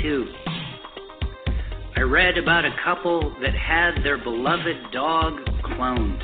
[0.00, 0.43] 2.
[1.96, 6.20] I read about a couple that had their beloved dog cloned.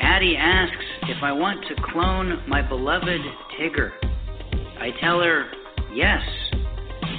[0.00, 3.20] Addie asks if I want to clone my beloved
[3.58, 3.92] Tigger.
[4.78, 5.52] I tell her
[5.94, 6.20] yes,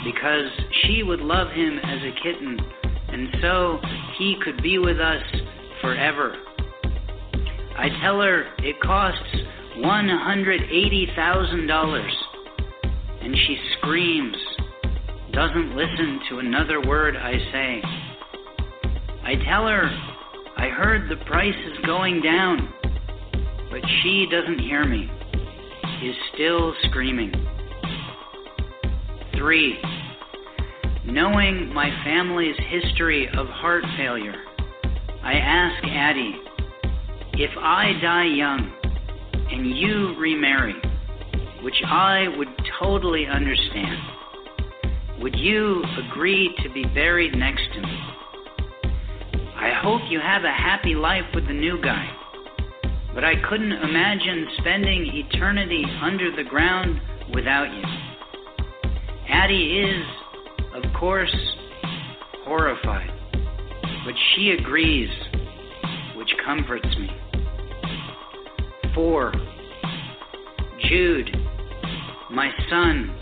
[0.03, 0.51] because
[0.83, 2.59] she would love him as a kitten,
[3.07, 3.79] and so
[4.17, 5.23] he could be with us
[5.79, 6.35] forever.
[7.77, 9.37] I tell her it costs
[9.77, 12.11] $180,000,
[13.21, 14.35] and she screams,
[15.33, 17.81] doesn't listen to another word I say.
[19.23, 19.89] I tell her
[20.57, 22.73] I heard the price is going down,
[23.69, 25.09] but she doesn't hear me,
[26.03, 27.31] is still screaming.
[29.37, 29.77] 3.
[31.05, 34.35] Knowing my family's history of heart failure,
[35.23, 36.35] I ask Addie
[37.33, 38.71] if I die young
[39.51, 40.75] and you remarry,
[41.63, 43.97] which I would totally understand,
[45.21, 47.99] would you agree to be buried next to me?
[49.55, 52.09] I hope you have a happy life with the new guy,
[53.13, 56.99] but I couldn't imagine spending eternity under the ground
[57.35, 57.83] without you.
[59.29, 60.05] Addie is,
[60.73, 61.35] of course,
[62.43, 63.11] horrified,
[64.03, 65.09] but she agrees,
[66.15, 67.09] which comforts me.
[68.95, 69.33] 4.
[70.89, 71.29] Jude,
[72.31, 73.20] my son,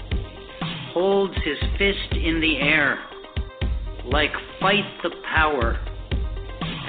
[0.94, 3.00] holds his fist in the air,
[4.06, 5.80] like fight the power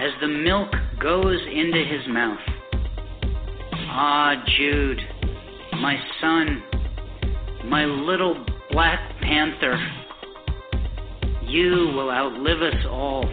[0.00, 2.38] as the milk goes into his mouth.
[3.92, 5.00] Ah, Jude,
[5.80, 6.62] my son,
[7.66, 9.78] my little Black Panther,
[11.44, 13.24] you will outlive us all.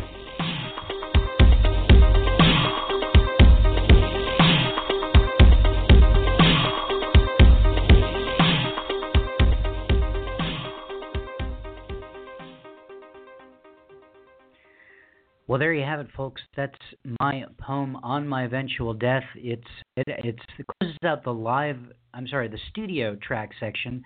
[15.47, 16.41] Well, there you have it, folks.
[16.57, 16.75] That's
[17.21, 19.23] my poem on my eventual death.
[19.35, 19.63] It's
[19.95, 21.77] it, it's it closes out the live.
[22.13, 24.03] I'm sorry, the studio track section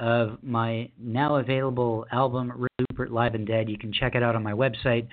[0.00, 3.68] of my now available album, Lupert Live and Dead.
[3.68, 5.06] You can check it out on my website.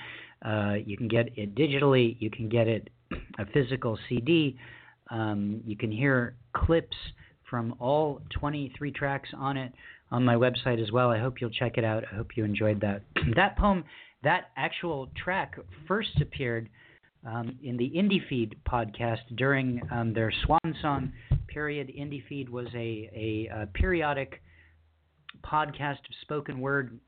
[0.44, 2.16] Uh, you can get it digitally.
[2.20, 2.90] You can get it
[3.38, 4.58] a physical CD.
[5.12, 6.98] Um, you can hear clips
[7.48, 9.72] from all 23 tracks on it
[10.12, 11.12] on my website as well.
[11.12, 12.04] I hope you'll check it out.
[12.12, 13.04] I hope you enjoyed that.
[13.36, 13.84] that poem,
[14.24, 16.70] that actual track, first appeared
[17.26, 21.12] um, in the Indie Feed podcast during um, their Swan Song
[21.48, 21.90] period.
[21.90, 24.42] Indie Feed was a, a, a periodic
[25.44, 27.00] podcast of spoken word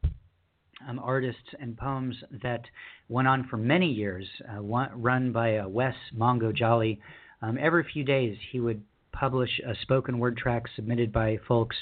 [0.87, 2.61] um, artists and poems that
[3.09, 6.99] went on for many years, uh, one, run by uh, Wes Mongo Jolly.
[7.41, 11.75] Um, every few days, he would publish a spoken word track submitted by folks,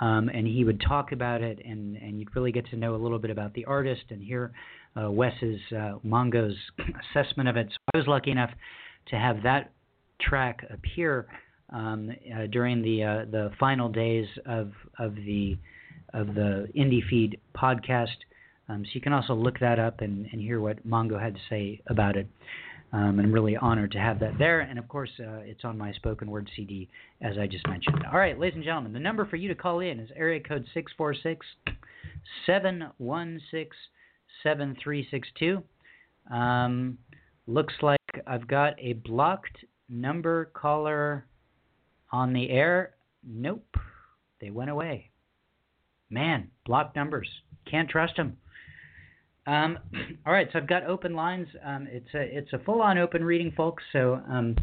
[0.00, 2.98] um, and he would talk about it, and, and you'd really get to know a
[2.98, 4.52] little bit about the artist and hear
[5.00, 6.56] uh, Wes's uh, Mongo's
[7.16, 7.68] assessment of it.
[7.70, 8.50] So I was lucky enough
[9.08, 9.72] to have that
[10.20, 11.26] track appear
[11.70, 15.56] um, uh, during the uh, the final days of of the
[16.12, 18.16] of the Indie Feed podcast.
[18.68, 21.40] Um, so you can also look that up and, and hear what Mongo had to
[21.50, 22.26] say about it.
[22.94, 24.60] Um, and I'm really honored to have that there.
[24.60, 26.88] And of course, uh, it's on my spoken word CD,
[27.20, 28.04] as I just mentioned.
[28.12, 30.64] All right, ladies and gentlemen, the number for you to call in is area code
[30.72, 31.44] 646
[32.46, 33.70] 716
[34.44, 35.60] 7362.
[36.32, 36.96] Um,
[37.48, 41.26] looks like I've got a blocked number caller
[42.12, 42.94] on the air.
[43.26, 43.76] Nope,
[44.40, 45.10] they went away.
[46.10, 47.28] Man, blocked numbers.
[47.68, 48.36] Can't trust them.
[49.46, 49.78] Um,
[50.26, 51.48] all right, so I've got open lines.
[51.64, 53.82] Um, it's a it's a full on open reading, folks.
[53.92, 54.56] So um,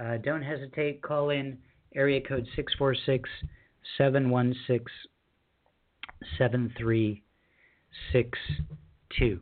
[0.00, 1.02] uh, don't hesitate.
[1.02, 1.58] Call in
[1.94, 3.28] area code six four six
[3.98, 4.90] seven one six
[6.38, 7.22] seven three
[8.12, 8.38] six
[9.18, 9.40] two.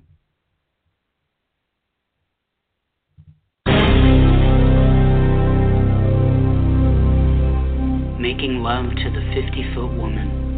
[8.18, 10.49] Making love to the 50 foot woman.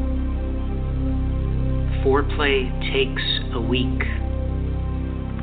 [2.04, 3.22] Foreplay takes
[3.54, 4.02] a week.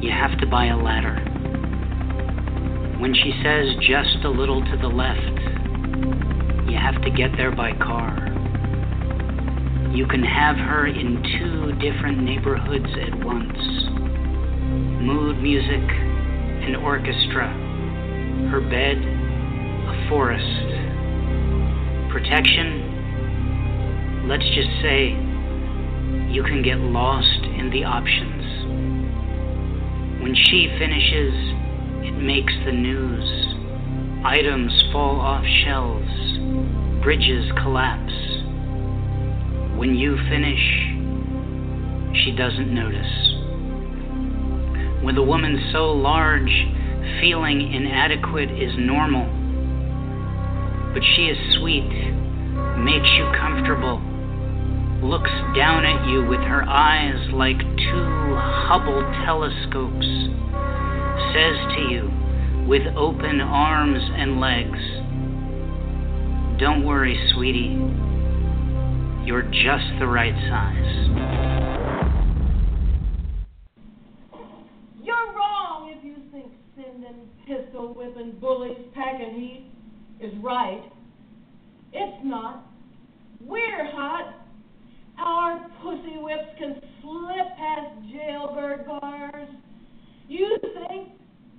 [0.02, 1.16] You have to buy a ladder.
[3.00, 5.40] When she says just a little to the left,
[6.70, 8.28] you have to get there by car.
[9.94, 13.58] You can have her in two different neighborhoods at once
[15.00, 15.90] mood music,
[16.68, 17.48] an orchestra,
[18.52, 20.44] her bed, a forest.
[22.12, 22.68] Protection,
[24.28, 25.29] let's just say,
[26.30, 28.44] you can get lost in the options.
[30.22, 31.34] When she finishes,
[32.06, 33.26] it makes the news.
[34.24, 36.08] Items fall off shelves,
[37.02, 38.14] bridges collapse.
[39.76, 40.62] When you finish,
[42.24, 43.34] she doesn't notice.
[45.04, 46.52] With a woman so large,
[47.20, 49.26] feeling inadequate is normal.
[50.94, 51.90] But she is sweet,
[52.78, 54.09] makes you comfortable
[55.02, 60.06] looks down at you with her eyes like two Hubble telescopes,
[61.34, 62.12] says to you
[62.68, 64.80] with open arms and legs,
[66.60, 67.80] Don't worry, sweetie,
[69.26, 71.08] you're just the right size.
[75.02, 79.72] You're wrong if you think sending pistol whipping bullies packing heat
[80.20, 80.84] is right.
[81.94, 82.68] It's not.
[83.42, 84.39] We're hot.
[85.20, 89.50] Our pussy whips can slip past jailbird bars.
[90.28, 91.10] You think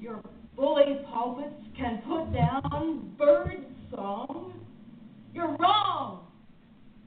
[0.00, 0.22] your
[0.56, 4.54] bully pulpits can put down bird song?
[5.34, 6.26] You're wrong.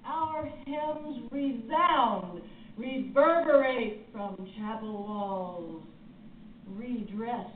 [0.06, 2.42] Our hymns resound,
[2.78, 5.84] reverberate from chapel walls.
[6.68, 7.50] Redress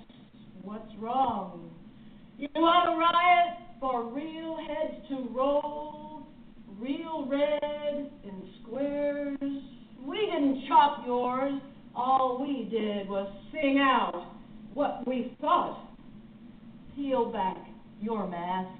[0.64, 1.70] what's wrong.
[2.38, 6.27] You want a riot for real heads to roll?
[6.80, 9.38] Real red in squares.
[10.06, 11.60] We didn't chop yours.
[11.96, 14.34] All we did was sing out
[14.74, 15.90] what we thought.
[16.96, 17.58] Peel back
[18.02, 18.80] your masks.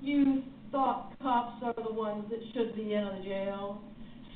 [0.00, 3.80] You thought cops are the ones that should be in the jail.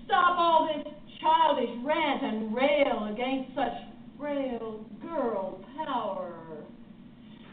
[0.04, 3.72] Stop all this childish rant and rail against such
[4.18, 6.34] frail girl power.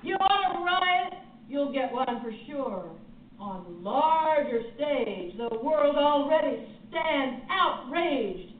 [0.03, 1.13] You want a riot?
[1.49, 2.91] You'll get one for sure
[3.39, 8.53] on larger stage, the world already stands outraged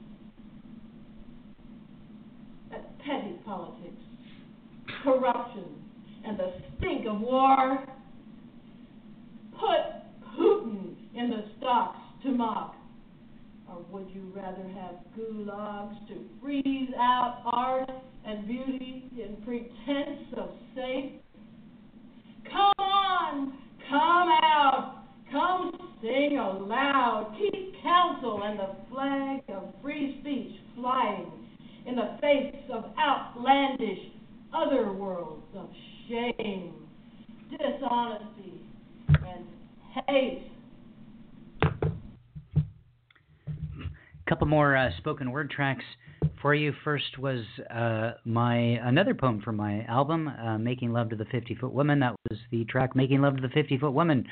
[2.73, 4.03] at petty politics,
[5.03, 5.65] corruption,
[6.25, 7.85] and the stink of war.
[9.53, 12.76] Put Putin in the stocks to mock.
[13.69, 17.89] Or would you rather have gulags to freeze out art
[18.26, 21.13] and beauty in pretense of safe?
[22.51, 23.57] Come on,
[23.89, 25.71] Come out, come
[26.01, 31.31] sing aloud, keep counsel and the flag of free speech flying
[31.86, 33.99] in the face of outlandish
[34.53, 35.69] other worlds of
[36.09, 36.73] shame,
[37.51, 38.61] dishonesty,
[39.09, 39.45] and
[40.07, 40.41] Hayes.
[44.25, 45.83] A couple more uh, spoken word tracks
[46.46, 46.72] for you.
[46.84, 47.43] First was
[47.74, 52.02] uh, my another poem from my album, uh, "Making Love to the 50 Foot Woman."
[52.02, 54.28] That was the track "Making Love to the 50 Foot Woman."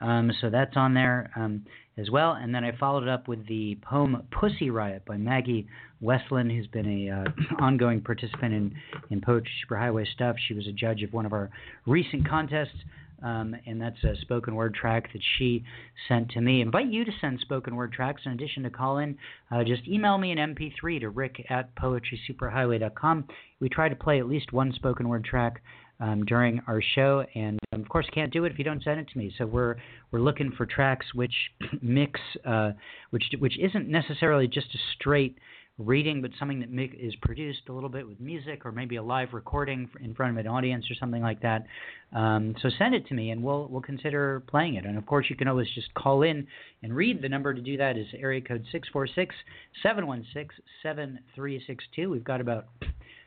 [0.00, 1.66] Um, so that's on there um,
[1.98, 2.32] as well.
[2.32, 5.66] And then I followed up with the poem "Pussy Riot" by Maggie
[6.00, 7.24] Westland, who's been a uh,
[7.62, 8.74] ongoing participant in
[9.10, 10.36] in Poetry Superhighway stuff.
[10.48, 11.50] She was a judge of one of our
[11.86, 12.78] recent contests.
[13.22, 15.64] Um, and that's a spoken word track that she
[16.06, 16.60] sent to me.
[16.60, 19.16] I invite you to send spoken word tracks in addition to call in.
[19.50, 23.24] Uh, just email me an MP3 to rick at poetrysuperhighway.com.
[23.60, 25.62] We try to play at least one spoken word track
[26.00, 29.00] um, during our show, and um, of course, can't do it if you don't send
[29.00, 29.32] it to me.
[29.36, 29.76] So we're
[30.12, 31.34] we're looking for tracks which
[31.82, 32.72] mix, uh,
[33.10, 35.36] which which isn't necessarily just a straight
[35.78, 39.32] reading, but something that is produced a little bit with music or maybe a live
[39.32, 41.64] recording in front of an audience or something like that.
[42.12, 44.84] Um, so send it to me, and we'll we'll consider playing it.
[44.84, 46.46] And of course, you can always just call in
[46.82, 47.22] and read.
[47.22, 49.34] The number to do that is area code six four six
[49.82, 52.10] seven one six seven three six two.
[52.10, 52.66] We've got about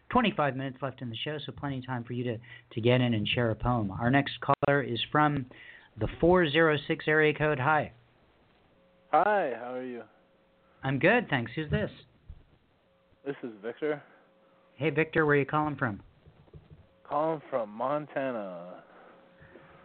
[0.10, 2.38] 25 minutes left in the show, so plenty of time for you to,
[2.74, 3.92] to get in and share a poem.
[3.92, 5.46] Our next caller is from
[6.00, 7.60] the 406 area code.
[7.60, 7.94] Hi.
[9.12, 10.04] Hi, how are you?
[10.84, 11.52] I'm good, thanks.
[11.56, 11.90] Who's this?
[13.26, 14.02] This is Victor.
[14.76, 16.02] Hey, Victor, where are you calling from?
[17.08, 18.84] Calling from Montana.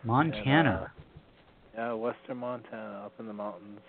[0.05, 0.91] Montana.
[1.75, 3.81] And, uh, yeah, western Montana, up in the mountains.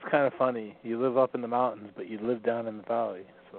[0.00, 0.76] It's kind of funny.
[0.82, 3.24] You live up in the mountains, but you live down in the valley.
[3.52, 3.58] So.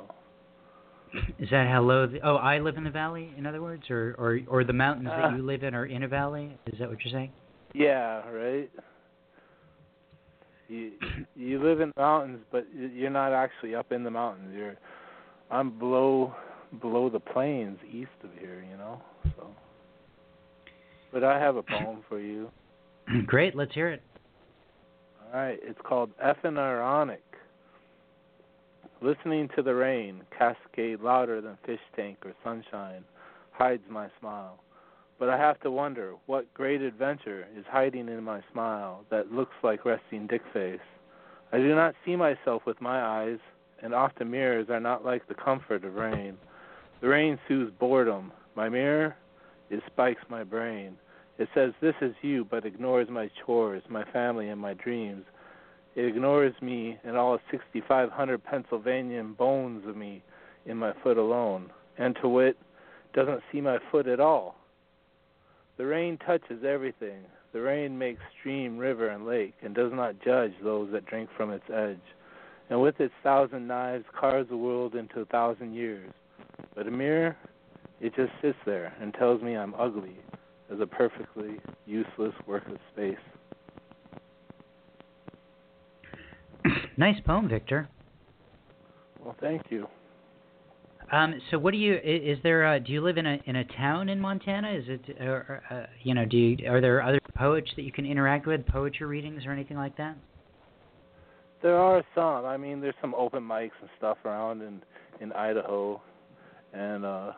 [1.38, 2.08] Is that how low?
[2.08, 3.32] The, oh, I live in the valley.
[3.38, 6.04] In other words, or or or the mountains uh, that you live in are in
[6.04, 6.58] a valley.
[6.66, 7.32] Is that what you're saying?
[7.74, 8.28] Yeah.
[8.30, 8.70] Right.
[10.68, 10.92] You
[11.36, 14.54] you live in the mountains, but you're not actually up in the mountains.
[14.56, 14.76] You're
[15.52, 16.34] I'm below
[16.82, 19.02] below the plains east of here, you know.
[19.38, 19.48] So,
[21.14, 22.50] but I have a poem for you.
[23.26, 24.02] Great, let's hear it.
[25.34, 27.22] All right, it's called Effin' Ironic.
[29.02, 33.04] Listening to the rain cascade louder than fish tank or sunshine
[33.52, 34.60] hides my smile.
[35.20, 39.54] But I have to wonder what great adventure is hiding in my smile that looks
[39.64, 40.80] like resting dick face.
[41.54, 43.40] I do not see myself with my eyes,
[43.82, 46.38] and often mirrors are not like the comfort of rain.
[47.02, 48.32] The rain soothes boredom.
[48.56, 49.16] My mirror,
[49.70, 50.98] it spikes my brain.
[51.38, 55.26] It says, This is you, but ignores my chores, my family, and my dreams.
[55.96, 60.24] It ignores me and all 6,500 Pennsylvanian bones of me
[60.66, 62.58] in my foot alone, and to wit,
[63.14, 64.56] doesn't see my foot at all.
[65.78, 67.22] The rain touches everything.
[67.54, 71.52] The rain makes stream, river, and lake, and does not judge those that drink from
[71.52, 72.02] its edge.
[72.70, 76.12] And with its thousand knives carves the world into a thousand years.
[76.76, 77.38] But a mirror,
[78.02, 80.18] it just sits there and tells me I'm ugly
[80.72, 83.16] as a perfectly useless work of space.
[86.98, 87.88] nice poem, Victor.
[89.24, 89.88] Well, thank you.
[91.12, 93.64] Um, so what do you is there uh, do you live in a in a
[93.64, 97.70] town in Montana is it or, uh, you know do you are there other poets
[97.76, 100.18] that you can interact with poetry readings or anything like that
[101.66, 102.46] there are some.
[102.46, 104.84] I mean there's some open mics and stuff around in
[105.20, 106.00] in Idaho
[106.74, 107.32] and uh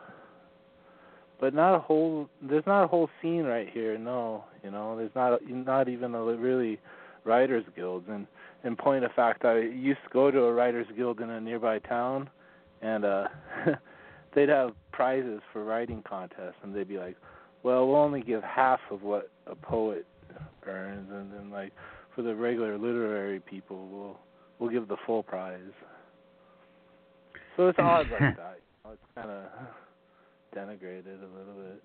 [1.40, 5.14] but not a whole there's not a whole scene right here no you know there's
[5.14, 6.78] not not even a really
[7.24, 8.26] writers guilds and
[8.64, 11.78] in point of fact I used to go to a writers guild in a nearby
[11.78, 12.28] town
[12.82, 13.28] and uh
[14.34, 17.16] they'd have prizes for writing contests and they'd be like
[17.62, 20.04] well we'll only give half of what a poet
[20.66, 21.72] earns and then like
[22.18, 24.18] for the regular literary people we'll
[24.58, 25.60] we'll give the full prize
[27.56, 29.44] so it's odd like that you know, it's kind of
[30.52, 31.80] denigrated a little bit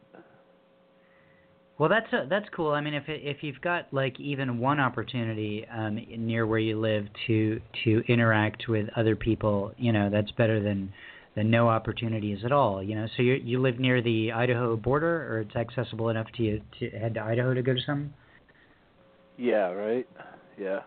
[1.79, 2.71] well, that's a, that's cool.
[2.71, 7.07] I mean, if if you've got like even one opportunity um, near where you live
[7.25, 10.93] to to interact with other people, you know, that's better than
[11.35, 12.83] than no opportunities at all.
[12.83, 16.43] You know, so you you live near the Idaho border, or it's accessible enough to
[16.43, 18.13] you to head to Idaho to go to some.
[19.37, 19.71] Yeah.
[19.71, 20.07] Right.
[20.57, 20.79] Yeah.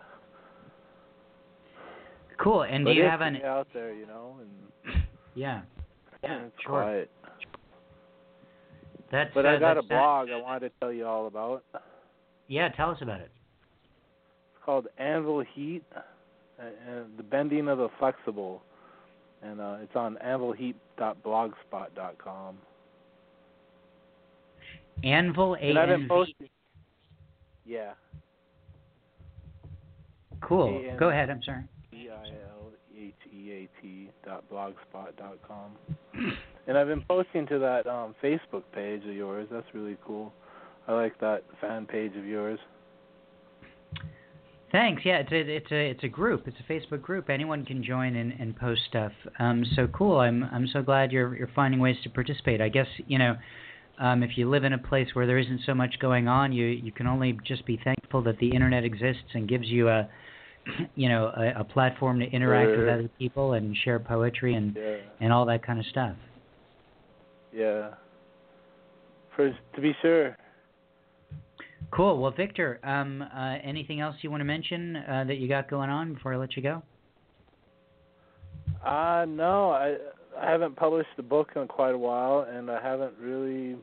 [2.37, 2.63] Cool.
[2.63, 4.49] And but do you have an out there, you know, and
[5.35, 5.61] yeah,
[6.23, 6.81] yeah, sure.
[6.81, 7.11] quiet.
[9.11, 11.63] That's, but uh, I got a blog I wanted to tell you all about.
[12.47, 13.31] Yeah, tell us about it.
[14.53, 15.83] It's called Anvil Heat,
[16.59, 18.63] and the bending of the flexible,
[19.41, 22.57] and uh, it's on anvilheat.blogspot.com.
[25.03, 26.35] Anvil A N V.
[27.65, 27.93] Yeah.
[30.41, 30.79] Cool.
[30.79, 31.29] A-N- Go ahead.
[31.29, 31.63] I'm sorry.
[31.91, 35.75] B I L H E A T dot blogspot dot com.
[36.67, 39.47] And I've been posting to that um Facebook page of yours.
[39.51, 40.33] That's really cool.
[40.87, 42.59] I like that fan page of yours.
[44.71, 45.03] Thanks.
[45.05, 46.47] Yeah, it's a it's a it's a group.
[46.47, 47.29] It's a Facebook group.
[47.29, 49.13] Anyone can join and, and post stuff.
[49.39, 50.19] Um, so cool.
[50.19, 52.59] I'm I'm so glad you're you're finding ways to participate.
[52.61, 53.35] I guess you know,
[53.99, 56.65] um, if you live in a place where there isn't so much going on, you
[56.65, 60.07] you can only just be thankful that the internet exists and gives you a
[60.95, 64.97] you know a, a platform to interact with other people and share poetry and yeah.
[65.19, 66.15] and all that kind of stuff.
[67.53, 67.91] Yeah.
[69.35, 70.37] For to be sure.
[71.91, 72.21] Cool.
[72.21, 75.89] Well, Victor, um, uh, anything else you want to mention uh, that you got going
[75.89, 76.83] on before I let you go?
[78.85, 79.95] Uh no, I
[80.41, 83.75] I haven't published the book in quite a while, and I haven't really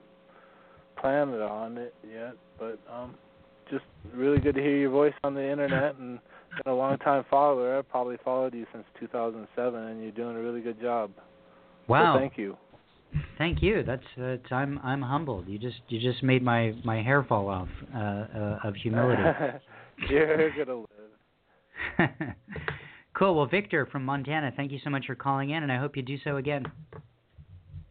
[1.00, 2.34] planned on it yet.
[2.58, 3.14] But um,
[3.70, 3.84] just
[4.14, 6.18] really good to hear your voice on the internet, and
[6.62, 7.78] been a long time follower.
[7.78, 11.10] I've probably followed you since 2007, and you're doing a really good job.
[11.88, 12.14] Wow.
[12.14, 12.56] So thank you.
[13.38, 13.82] Thank you.
[13.84, 15.48] That's, that's I'm I'm humbled.
[15.48, 19.22] You just you just made my my hair fall off uh, uh, of humility.
[20.10, 20.84] You're gonna
[21.98, 22.08] live.
[23.14, 23.34] cool.
[23.34, 26.02] Well, Victor from Montana, thank you so much for calling in, and I hope you
[26.02, 26.64] do so again.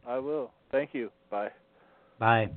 [0.07, 0.51] I will.
[0.71, 1.09] Thank you.
[1.29, 1.49] Bye.
[2.19, 2.49] Bye.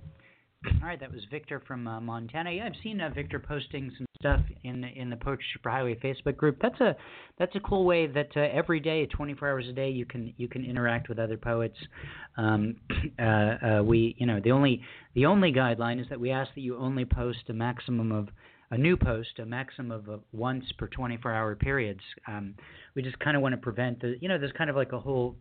[0.82, 2.50] All right, that was Victor from uh, Montana.
[2.50, 6.58] Yeah, I've seen uh, Victor posting some stuff in in the Poetry Superhighway Facebook group.
[6.60, 6.96] That's a
[7.38, 10.48] that's a cool way that uh, every day, 24 hours a day, you can you
[10.48, 11.76] can interact with other poets.
[12.36, 12.76] Um,
[13.18, 14.82] uh, uh, we you know the only
[15.14, 18.28] the only guideline is that we ask that you only post a maximum of
[18.70, 22.00] a new post, a maximum of uh, once per 24 hour periods.
[22.26, 22.54] Um,
[22.94, 25.00] we just kind of want to prevent the you know there's kind of like a
[25.00, 25.36] whole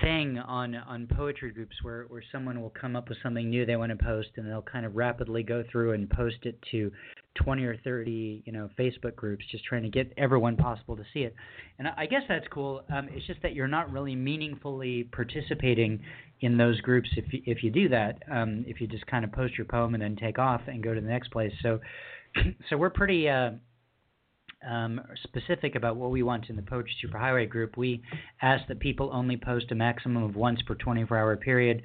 [0.00, 3.76] thing on on poetry groups where where someone will come up with something new they
[3.76, 6.90] want to post and they'll kind of rapidly go through and post it to
[7.36, 11.20] 20 or 30 you know Facebook groups just trying to get everyone possible to see
[11.20, 11.34] it
[11.78, 16.00] and I, I guess that's cool um, it's just that you're not really meaningfully participating
[16.44, 19.32] in those groups if you, if you do that um, if you just kind of
[19.32, 21.52] post your poem and then take off and go to the next place.
[21.62, 21.80] So
[22.70, 23.50] so we're pretty uh,
[24.68, 28.02] um, specific about what we want in the Poetry Superhighway group, we
[28.42, 31.82] ask that people only post a maximum of once per 24 hour period.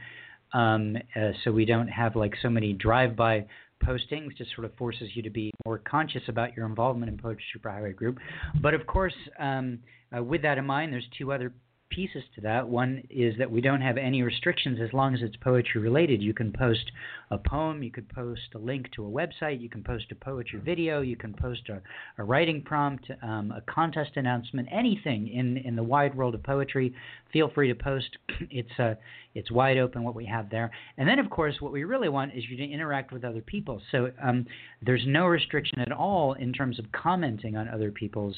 [0.53, 3.45] Um, uh, so we don't have like so many drive by
[3.83, 4.35] postings.
[4.37, 7.95] Just sort of forces you to be more conscious about your involvement in Poetry Superhighway
[7.95, 8.17] group.
[8.61, 9.79] But of course, um,
[10.15, 11.53] uh, with that in mind, there's two other
[11.89, 12.67] pieces to that.
[12.67, 16.21] One is that we don't have any restrictions as long as it's poetry related.
[16.21, 16.91] You can post
[17.31, 20.59] a poem, you could post a link to a website, you can post a poetry
[20.59, 21.81] video, you can post a,
[22.17, 26.93] a writing prompt, um, a contest announcement, anything in in the wide world of poetry.
[27.33, 28.17] Feel free to post.
[28.51, 28.95] It's uh,
[29.35, 30.71] it's wide open what we have there.
[30.97, 33.81] And then of course what we really want is you to interact with other people.
[33.91, 34.45] So um,
[34.81, 38.35] there's no restriction at all in terms of commenting on other people's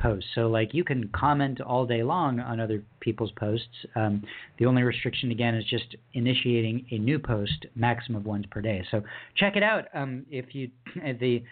[0.00, 0.28] posts.
[0.34, 3.66] So like you can comment all day long on other people's posts.
[3.94, 4.22] Um,
[4.58, 8.84] the only restriction again is just initiating a new post, maximum of once per day.
[8.90, 9.02] So
[9.36, 9.84] check it out.
[9.94, 10.70] Um, if you
[11.20, 11.42] the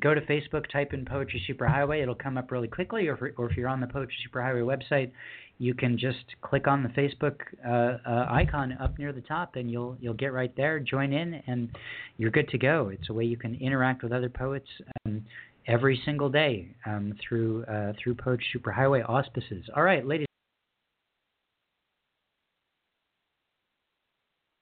[0.00, 3.06] go to Facebook, type in Poetry Superhighway, it'll come up really quickly.
[3.06, 5.12] Or if, or if you're on the Poetry Superhighway website,
[5.58, 7.36] you can just click on the Facebook
[7.66, 10.78] uh, uh, icon up near the top, and you'll you'll get right there.
[10.78, 11.68] Join in, and
[12.16, 12.90] you're good to go.
[12.92, 14.68] It's a way you can interact with other poets.
[15.04, 15.24] Um,
[15.68, 19.64] every single day um, through uh, through Poetry Superhighway auspices.
[19.76, 20.26] All right, ladies.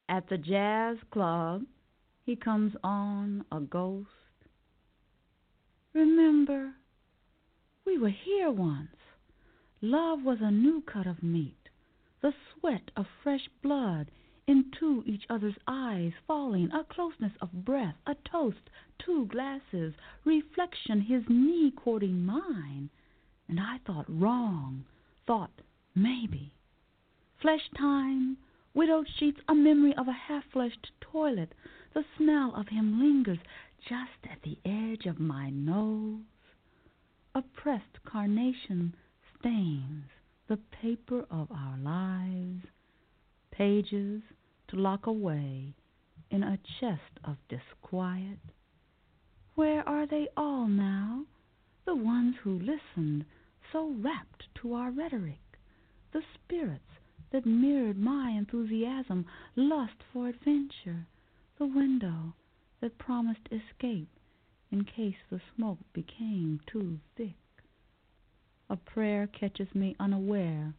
[0.09, 1.63] At the jazz club,
[2.25, 4.09] he comes on a ghost.
[5.95, 6.73] Remember,
[7.87, 8.89] we were here once.
[9.81, 11.69] Love was a new cut of meat,
[12.23, 14.11] the sweat of fresh blood
[14.49, 19.93] into each other's eyes falling, a closeness of breath, a toast, two glasses,
[20.25, 22.89] reflection, his knee courting mine.
[23.49, 24.85] And I thought wrong,
[25.27, 25.51] thought
[25.95, 26.53] maybe.
[27.43, 28.37] Flesh time,
[28.75, 31.53] widowed sheets, a memory of a half fleshed toilet.
[31.95, 33.39] The smell of him lingers
[33.89, 36.21] just at the edge of my nose.
[37.35, 38.95] A pressed carnation
[39.39, 40.05] stains
[40.49, 42.65] the paper of our lives
[43.57, 44.23] pages
[44.69, 45.75] to lock away
[46.31, 48.39] in a chest of disquiet.
[49.55, 51.25] Where are they all now,
[51.85, 53.25] the ones who listened
[53.73, 55.41] so rapt to our rhetoric,
[56.13, 56.83] the spirits
[57.31, 61.07] that mirrored my enthusiasm, lust for adventure,
[61.59, 62.35] the window
[62.81, 64.09] that promised escape
[64.71, 67.37] in case the smoke became too thick?
[68.69, 70.75] A prayer catches me unaware.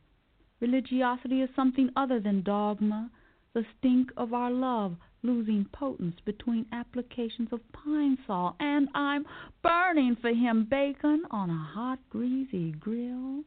[0.60, 3.10] Religiosity is something other than dogma,
[3.58, 9.26] the stink of our love losing potence between applications of pine sol, and I'm
[9.64, 13.44] burning for him bacon on a hot, greasy grill.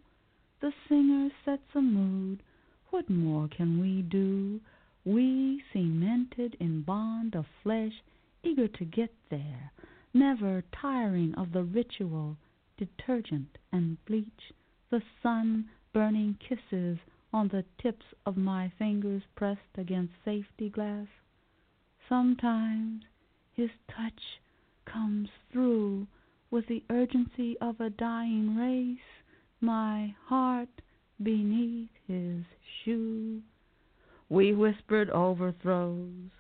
[0.61, 2.43] The singer sets a mood.
[2.89, 4.61] What more can we do?
[5.05, 7.93] We cemented in bond of flesh,
[8.43, 9.71] eager to get there.
[10.13, 12.37] never tiring of the ritual,
[12.77, 14.53] detergent and bleach,
[14.91, 16.99] the sun burning kisses
[17.33, 21.07] on the tips of my fingers pressed against safety glass.
[22.09, 23.05] Sometimes
[23.53, 24.41] his touch
[24.85, 26.07] comes through
[26.51, 28.99] with the urgency of a dying race,
[29.61, 30.69] my heart
[31.23, 32.45] beneath his
[32.85, 33.43] shoe.
[34.29, 36.31] We whispered overthrows,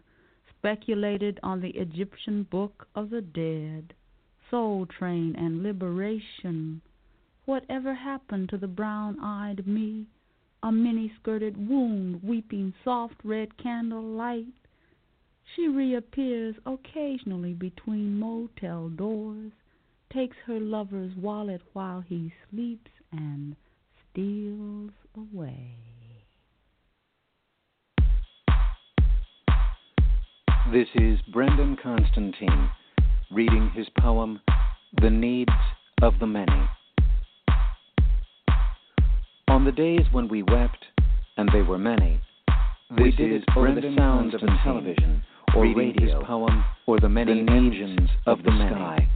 [0.58, 3.94] speculated on the Egyptian book of the dead,
[4.50, 6.82] soul train and liberation.
[7.44, 10.06] Whatever happened to the brown eyed me?
[10.62, 14.46] A many skirted wound weeping soft red candle light
[15.56, 19.50] she reappears occasionally between motel doors,
[20.12, 23.56] takes her lover's wallet while he sleeps, and
[24.10, 25.74] steals away.
[30.72, 32.70] This is Brendan Constantine
[33.32, 34.40] reading his poem,
[35.00, 35.50] The Needs
[36.00, 36.68] of the Many.
[39.50, 40.84] On the days when we wept,
[41.36, 42.20] and they were many,
[42.90, 45.24] this we did it over the sounds of the television
[45.56, 49.08] or radio, his poem, or the many the engines of the, the sky.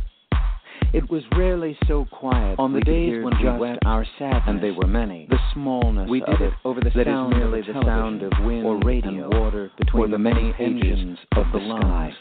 [0.93, 4.73] It was rarely so quiet on the days when we wept our sadness, and they
[4.73, 5.29] were many.
[5.31, 8.81] The smallness we did it over the sound merely of the sound of wind or
[8.81, 12.13] radio, and water between the many engines of the sky.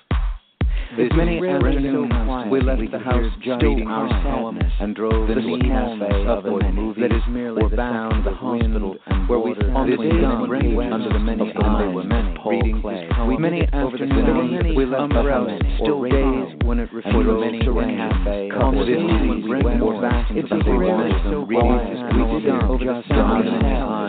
[0.95, 6.25] This many afternoons we left we the house reading our sadness and drove the cafe
[6.27, 9.65] of the movie that is merely the sound of the hospital and where we the
[9.65, 13.09] days under the many eyes were many reading play.
[13.27, 15.49] We many afternoons we left the house
[15.81, 20.45] still days when it referred to a cafe the movie when we went back into
[20.45, 20.77] the
[21.25, 22.13] so quiet.
[22.13, 23.47] we did over the sound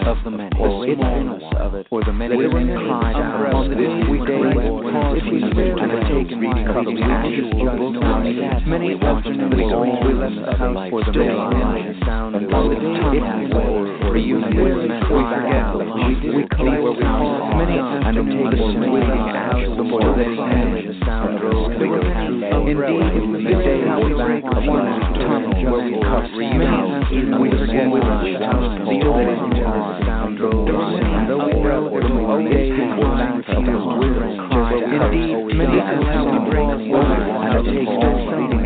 [0.05, 0.53] of the many.
[0.61, 3.77] or smallness of it or the many on the
[4.11, 6.91] weekday when if we had taken reading Many
[9.01, 14.55] afternoons we left the house for the main sound and all the time or reunion
[14.63, 19.75] with men we forget we collect where we call many afternoons we left the house
[19.75, 20.23] before the
[20.87, 24.15] the sound drove we were indeed the day we
[24.71, 24.87] one
[25.19, 28.39] tunnel where we cut reunion we forget we left the
[28.87, 29.35] the old
[30.07, 34.45] sound drove and though we were the day we back of one
[34.75, 38.64] Indeed, many have bring us over and it takes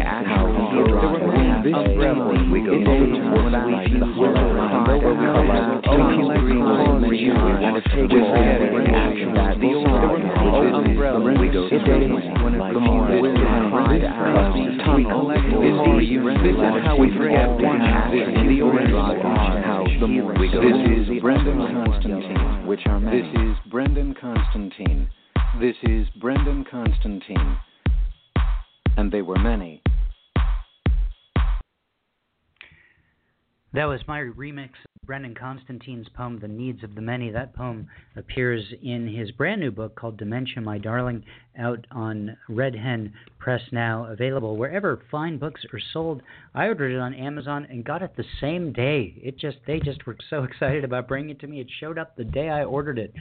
[1.75, 2.51] of.
[2.51, 6.65] We go to the horror, and though we allow to green
[7.09, 8.31] reunion and it takes no
[8.77, 15.05] reading action that the umbrella we go to when it comes with hide out we
[15.05, 15.45] collect
[16.43, 21.17] this is how we forget one action the orange the more we go this.
[21.17, 25.09] is Brendan Constantine which are this is Brendan Constantine.
[25.61, 27.59] This is Brendan Constantine,
[28.97, 29.83] and they were many.
[33.79, 37.31] That was my remix of Brendan Constantine's poem, The Needs of the Many.
[37.31, 41.23] That poem appears in his brand new book called Dementia, My Darling,
[41.57, 46.23] out on Red Hen Press now, available wherever fine books are sold.
[46.57, 49.15] I ordered it on Amazon and got it the same day.
[49.23, 51.61] It just they just were so excited about bringing it to me.
[51.61, 53.15] It showed up the day I ordered it.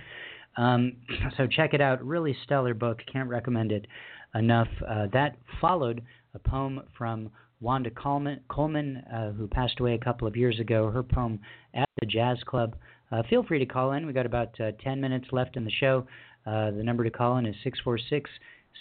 [0.58, 0.94] Um,
[1.38, 2.04] so check it out.
[2.04, 3.04] Really stellar book.
[3.14, 3.86] Can't recommend it
[4.34, 4.70] enough.
[4.90, 6.02] Uh, that followed
[6.34, 7.30] a poem from
[7.60, 10.92] Wanda Coleman, Coleman uh, who passed away a couple of years ago.
[10.92, 11.40] Her poem
[11.74, 12.76] at the Jazz Club.
[13.12, 14.06] Uh, feel free to call in.
[14.06, 16.06] We got about uh, 10 minutes left in the show.
[16.46, 18.30] Uh, the number to call in is 646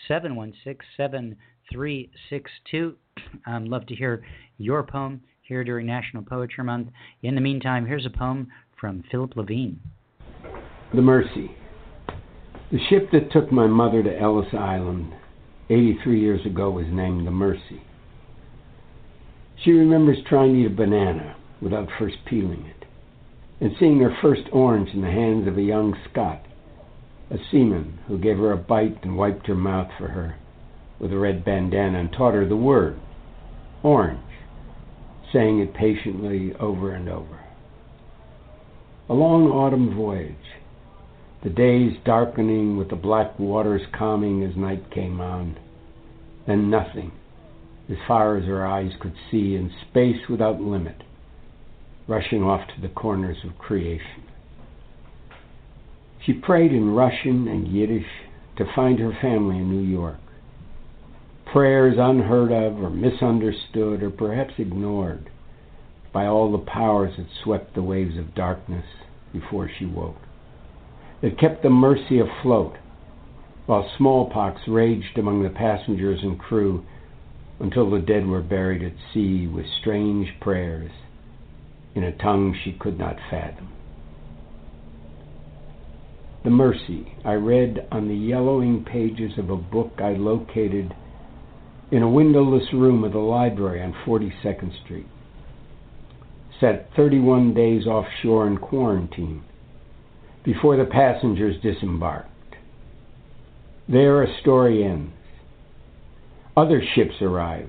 [0.08, 2.96] 716 7362.
[3.46, 4.22] I'd love to hear
[4.58, 6.88] your poem here during National Poetry Month.
[7.22, 8.48] In the meantime, here's a poem
[8.78, 9.80] from Philip Levine.
[10.94, 11.52] The Mercy.
[12.70, 15.14] The ship that took my mother to Ellis Island
[15.70, 17.85] 83 years ago was named the Mercy.
[19.66, 22.86] She remembers trying to eat a banana without first peeling it,
[23.60, 26.40] and seeing her first orange in the hands of a young Scot,
[27.32, 30.36] a seaman who gave her a bite and wiped her mouth for her
[31.00, 33.00] with a red bandana and taught her the word,
[33.82, 34.20] orange,
[35.32, 37.40] saying it patiently over and over.
[39.08, 40.36] A long autumn voyage
[41.42, 45.58] the days darkening with the black waters calming as night came on.
[46.46, 47.10] Then nothing,
[47.90, 51.02] as far as her eyes could see, in space without limit,
[52.08, 54.24] rushing off to the corners of creation.
[56.24, 58.06] She prayed in Russian and Yiddish
[58.56, 60.18] to find her family in New York.
[61.52, 65.30] Prayers unheard of or misunderstood or perhaps ignored
[66.12, 68.84] by all the powers that swept the waves of darkness
[69.32, 70.16] before she woke
[71.22, 72.76] that kept the Mercy afloat
[73.66, 76.84] while smallpox raged among the passengers and crew,
[77.58, 80.90] until the dead were buried at sea with strange prayers
[81.94, 83.72] in a tongue she could not fathom.
[86.44, 90.94] The Mercy I read on the yellowing pages of a book I located
[91.90, 95.06] in a windowless room of the library on 42nd Street.
[96.60, 99.42] Set 31 days offshore in quarantine
[100.44, 102.30] before the passengers disembarked.
[103.88, 105.15] There a story ends.
[106.56, 107.68] Other ships arrive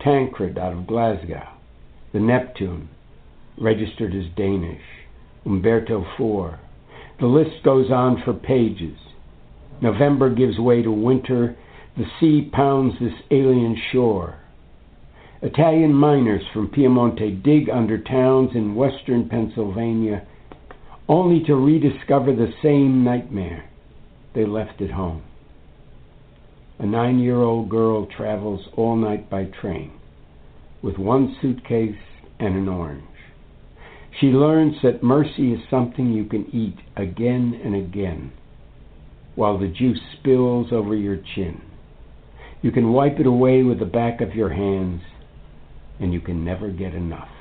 [0.00, 1.46] Tancred out of Glasgow,
[2.12, 2.88] the Neptune,
[3.58, 4.82] registered as Danish,
[5.44, 6.58] Umberto IV.
[7.20, 8.96] The list goes on for pages.
[9.80, 11.56] November gives way to winter.
[11.96, 14.40] The sea pounds this alien shore.
[15.42, 20.26] Italian miners from Piemonte dig under towns in western Pennsylvania
[21.08, 23.68] only to rediscover the same nightmare
[24.34, 25.22] they left at home.
[26.82, 29.92] A nine year old girl travels all night by train
[30.82, 31.94] with one suitcase
[32.40, 33.04] and an orange.
[34.20, 38.32] She learns that mercy is something you can eat again and again
[39.36, 41.62] while the juice spills over your chin.
[42.62, 45.02] You can wipe it away with the back of your hands,
[46.00, 47.31] and you can never get enough.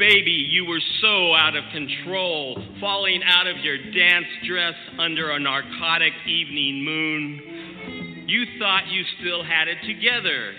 [0.00, 5.38] Baby, you were so out of control, falling out of your dance dress under a
[5.38, 8.24] narcotic evening moon.
[8.26, 10.54] You thought you still had it together.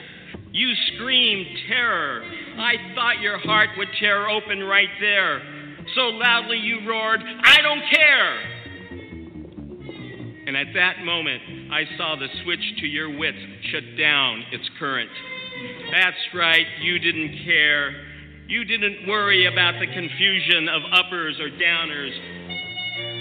[0.51, 2.23] You screamed terror.
[2.57, 5.41] I thought your heart would tear open right there.
[5.95, 8.41] So loudly you roared, I don't care!
[10.45, 13.39] And at that moment, I saw the switch to your wits
[13.71, 15.09] shut down its current.
[15.91, 18.10] That's right, you didn't care.
[18.51, 22.11] You didn't worry about the confusion of uppers or downers.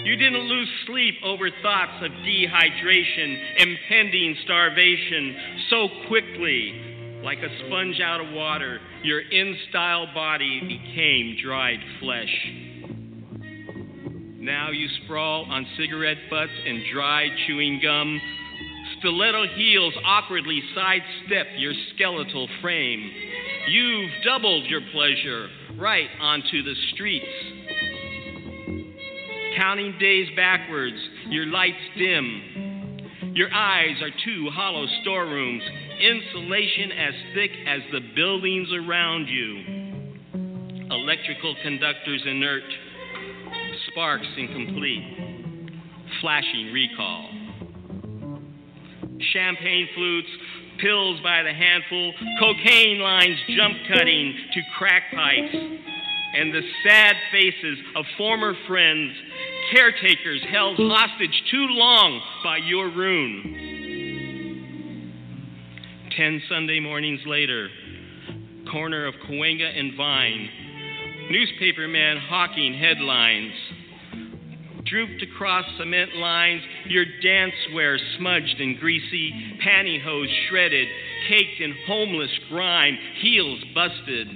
[0.05, 5.37] You didn't lose sleep over thoughts of dehydration, impending starvation
[5.71, 7.21] so quickly.
[7.23, 12.35] Like a sponge out of water, your in style body became dried flesh.
[14.41, 18.21] Now you sprawl on cigarette butts and dry chewing gum.
[19.01, 23.11] Stiletto heels awkwardly sidestep your skeletal frame.
[23.69, 25.49] You've doubled your pleasure
[25.79, 27.27] right onto the streets.
[29.57, 30.97] Counting days backwards,
[31.31, 33.33] your lights dim.
[33.35, 35.63] Your eyes are two hollow storerooms,
[36.01, 40.91] insulation as thick as the buildings around you.
[40.91, 42.65] Electrical conductors inert,
[43.91, 45.71] sparks incomplete,
[46.21, 47.40] flashing recall.
[49.33, 50.29] Champagne flutes
[50.79, 57.79] pills by the handful, cocaine lines jump cutting to crack pipes, and the sad faces
[57.97, 59.13] of former friends,
[59.73, 63.67] caretakers held hostage too long by your rune.
[66.17, 67.69] Ten Sunday mornings later,
[68.71, 70.49] corner of Cahuenga and Vine,
[71.31, 73.53] newspaperman hawking headlines
[74.85, 79.33] drooped across cement lines, your dancewear smudged and greasy,
[79.65, 80.89] pantyhose shredded,
[81.29, 84.29] caked in homeless grime, heels busted.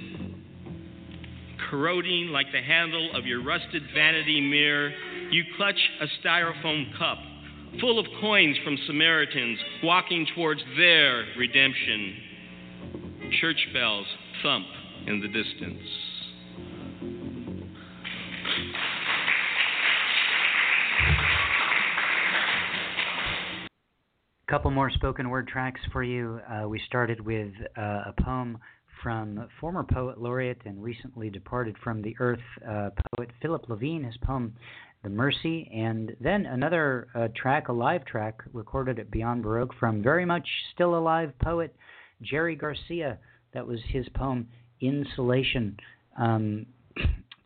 [1.69, 4.91] Corroding like the handle of your rusted vanity mirror,
[5.31, 7.17] you clutch a styrofoam cup
[7.79, 12.15] full of coins from Samaritans walking towards their redemption.
[13.41, 14.05] Church bells
[14.41, 14.65] thump
[15.07, 16.04] in the distance.
[24.47, 26.39] Couple more spoken word tracks for you.
[26.49, 28.57] Uh, we started with uh, a poem
[29.01, 34.17] from former poet laureate and recently departed from the earth uh, poet Philip Levine, his
[34.17, 34.53] poem
[35.03, 40.03] The Mercy, and then another uh, track, a live track recorded at Beyond Baroque from
[40.03, 41.75] very much still alive poet
[42.21, 43.17] Jerry Garcia.
[43.53, 44.47] That was his poem
[44.79, 45.77] Insulation.
[46.17, 46.67] Um,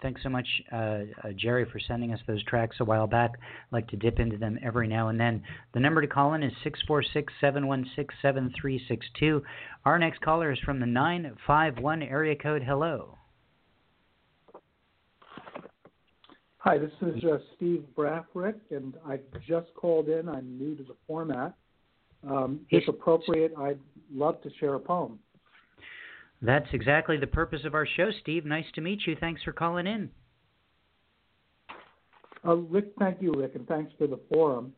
[0.01, 1.03] thanks so much, uh, uh,
[1.35, 3.31] Jerry, for sending us those tracks a while back.
[3.39, 5.43] I like to dip into them every now and then.
[5.73, 9.43] The number to call in is 646 716 7362.
[9.85, 12.63] Our next caller is from the 951 area code.
[12.63, 13.15] Hello.
[16.59, 20.27] Hi, this is uh, Steve Brathrick, and I just called in.
[20.27, 21.53] I'm new to the format.
[22.29, 23.79] Um, if appropriate, I'd
[24.13, 25.19] love to share a poem.
[26.41, 28.45] That's exactly the purpose of our show, Steve.
[28.45, 29.15] Nice to meet you.
[29.19, 30.09] Thanks for calling in.
[32.47, 34.73] Uh, Rick, thank you, Rick, and thanks for the forum.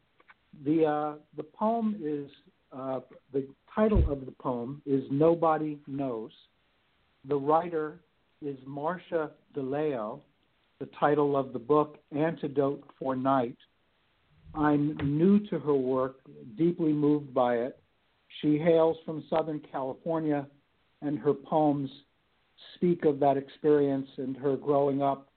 [0.65, 2.29] The uh, the poem is
[2.73, 3.01] Uh,
[3.33, 3.45] the
[3.75, 6.31] title of the poem is Nobody Knows.
[7.27, 7.99] The writer
[8.41, 10.21] is Marcia DeLeo.
[10.79, 13.57] The title of the book, Antidote for Night.
[14.55, 16.15] I'm new to her work,
[16.57, 17.77] deeply moved by it.
[18.39, 20.47] She hails from Southern California,
[21.01, 21.89] and her poems
[22.75, 25.29] speak of that experience and her growing up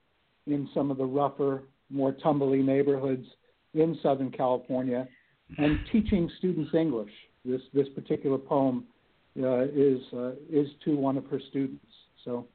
[0.46, 3.26] in some of the rougher, more tumbly neighborhoods
[3.74, 5.08] in Southern California
[5.58, 7.10] and teaching students English.
[7.44, 8.84] This this particular poem
[9.42, 11.84] uh, is uh, is to one of her students.
[12.24, 12.46] So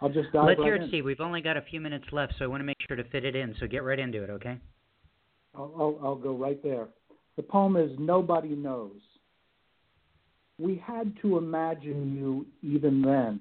[0.00, 0.82] I'll just dive Let's right hear in.
[0.82, 1.04] it, Steve.
[1.04, 3.24] We've only got a few minutes left, so I want to make sure to fit
[3.24, 3.54] it in.
[3.58, 4.58] So get right into it, okay?
[5.54, 6.88] I'll, I'll, I'll go right there.
[7.36, 9.00] The poem is Nobody Knows.
[10.58, 13.40] We had to imagine you even then,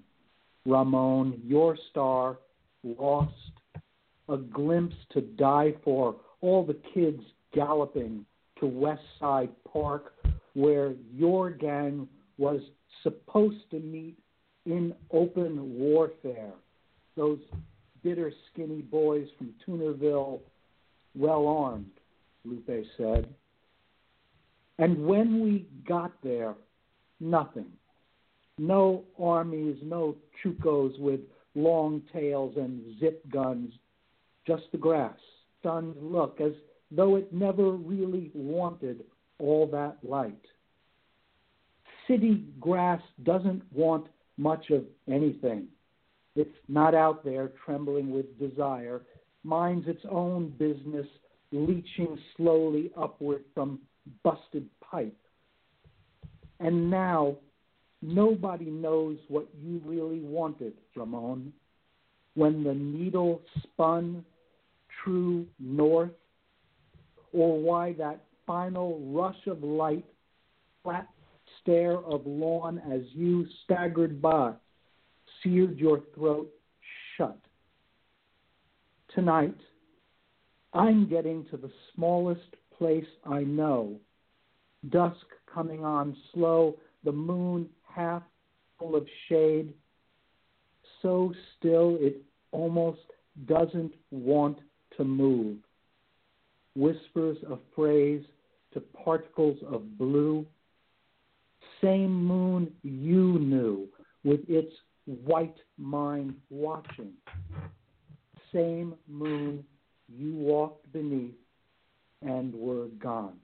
[0.65, 2.37] Ramon, your star,
[2.83, 3.33] lost,
[4.29, 7.21] a glimpse to die for, all the kids
[7.53, 8.25] galloping
[8.59, 10.13] to West Side Park,
[10.53, 12.07] where your gang
[12.37, 12.61] was
[13.03, 14.17] supposed to meet
[14.65, 16.53] in open warfare.
[17.15, 17.39] Those
[18.03, 20.39] bitter, skinny boys from Tunerville,
[21.15, 21.89] well armed,
[22.45, 23.27] Lupe said.
[24.77, 26.53] And when we got there,
[27.19, 27.67] nothing.
[28.57, 31.21] No armies, no chukos with
[31.55, 33.71] long tails and zip guns,
[34.45, 35.17] just the grass,
[35.59, 36.53] stunned look as
[36.91, 39.03] though it never really wanted
[39.39, 40.41] all that light.
[42.07, 44.07] City grass doesn't want
[44.37, 45.67] much of anything.
[46.35, 49.01] It's not out there trembling with desire,
[49.43, 51.07] minds its own business,
[51.51, 53.79] leaching slowly upward from
[54.23, 55.17] busted pipe.
[56.59, 57.35] And now,
[58.01, 61.53] nobody knows what you really wanted, Ramon.
[62.35, 64.23] When the needle spun
[65.03, 66.11] true north,
[67.33, 70.05] or why that final rush of light,
[70.83, 71.07] flat
[71.61, 74.53] stare of lawn as you staggered by,
[75.43, 76.49] seared your throat
[77.15, 77.37] shut.
[79.13, 79.57] Tonight,
[80.73, 83.99] I'm getting to the smallest place I know.
[84.89, 88.23] Dusk coming on slow, the moon half
[88.79, 89.73] full of shade,
[91.01, 92.21] so still it
[92.51, 93.01] almost
[93.47, 94.59] doesn't want
[94.97, 95.57] to move.
[96.75, 98.23] Whispers of phrase
[98.73, 100.45] to particles of blue.
[101.81, 103.87] Same moon you knew
[104.23, 104.73] with its
[105.05, 107.13] white mind watching.
[108.53, 109.63] Same moon
[110.07, 111.35] you walked beneath
[112.21, 113.37] and were gone.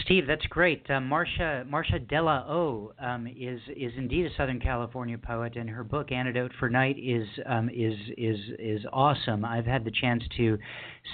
[0.00, 0.82] Steve, that's great.
[0.88, 5.84] Uh, Marsha Marcia Della O um, is is indeed a Southern California poet, and her
[5.84, 9.44] book Antidote for Night is um, is is is awesome.
[9.44, 10.58] I've had the chance to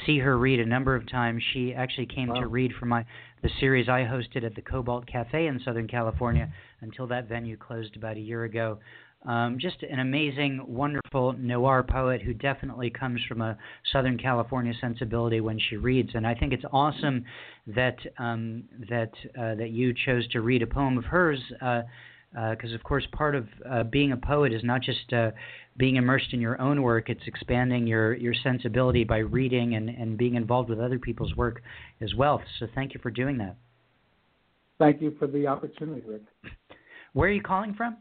[0.06, 1.42] see her read a number of times.
[1.52, 2.40] She actually came Wow.
[2.42, 3.04] to read for my
[3.42, 6.48] the series I hosted at the Cobalt Cafe in Southern California
[6.80, 8.78] until that venue closed about a year ago.
[9.26, 13.58] Um, just an amazing, wonderful noir poet who definitely comes from a
[13.92, 17.24] Southern California sensibility when she reads, and I think it's awesome
[17.66, 21.40] that um, that uh, that you chose to read a poem of hers.
[21.60, 21.82] Uh,
[22.50, 25.30] because of course part of uh, being a poet is not just uh,
[25.78, 30.18] being immersed in your own work it's expanding your your sensibility by reading and and
[30.18, 31.62] being involved with other people's work
[32.02, 33.56] as well so thank you for doing that
[34.78, 36.22] Thank you for the opportunity, Rick.
[37.14, 37.96] where are you calling from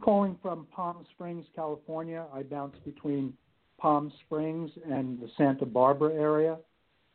[0.00, 2.26] Calling from Palm Springs, California.
[2.32, 3.34] I bounce between
[3.78, 6.58] Palm Springs and the Santa Barbara area,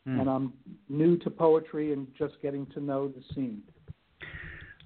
[0.06, 0.20] Hmm.
[0.20, 0.54] and I'm
[0.90, 3.64] new to poetry and just getting to know the scene.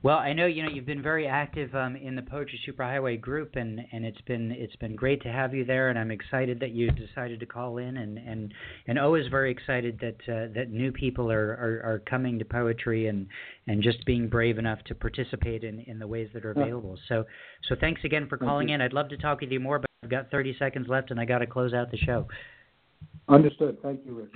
[0.04, 3.56] Well, I know you know you've been very active um, in the Poetry Superhighway group,
[3.56, 6.70] and, and it's been it's been great to have you there, and I'm excited that
[6.70, 8.54] you decided to call in, and and
[8.88, 13.08] and always very excited that uh, that new people are, are, are coming to poetry
[13.08, 13.28] and
[13.66, 16.98] and just being brave enough to participate in, in the ways that are available.
[17.10, 17.26] So
[17.68, 18.82] so thanks again for calling in.
[18.82, 21.26] I'd love to talk with you more, but I've got 30 seconds left, and I
[21.26, 22.28] got to close out the show.
[23.28, 23.80] Understood.
[23.82, 24.30] Thank you, Rick.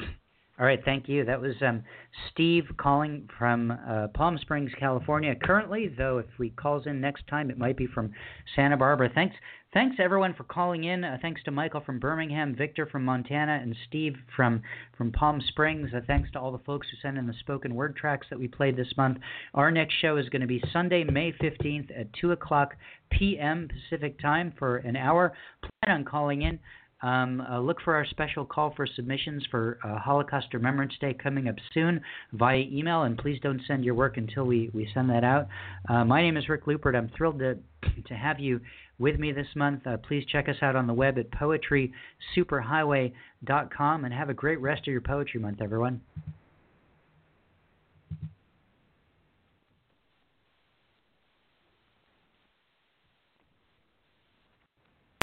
[0.61, 1.25] All right, thank you.
[1.25, 1.83] That was um,
[2.31, 5.33] Steve calling from uh, Palm Springs, California.
[5.33, 8.11] Currently, though, if he calls in next time, it might be from
[8.55, 9.09] Santa Barbara.
[9.15, 9.35] Thanks,
[9.73, 11.03] thanks everyone for calling in.
[11.03, 14.61] Uh, thanks to Michael from Birmingham, Victor from Montana, and Steve from
[14.95, 15.89] from Palm Springs.
[15.95, 18.47] Uh, thanks to all the folks who sent in the spoken word tracks that we
[18.47, 19.17] played this month.
[19.55, 22.75] Our next show is going to be Sunday, May fifteenth at two o'clock
[23.09, 23.67] p.m.
[23.67, 25.33] Pacific time for an hour.
[25.83, 26.59] Plan on calling in.
[27.01, 31.47] Um, uh, look for our special call for submissions for uh, Holocaust Remembrance Day coming
[31.47, 32.01] up soon
[32.33, 35.47] via email, and please don't send your work until we, we send that out.
[35.89, 36.95] Uh, my name is Rick Lupert.
[36.95, 37.57] I'm thrilled to,
[38.07, 38.61] to have you
[38.99, 39.87] with me this month.
[39.87, 44.81] Uh, please check us out on the web at poetrysuperhighway.com and have a great rest
[44.81, 46.01] of your poetry month, everyone.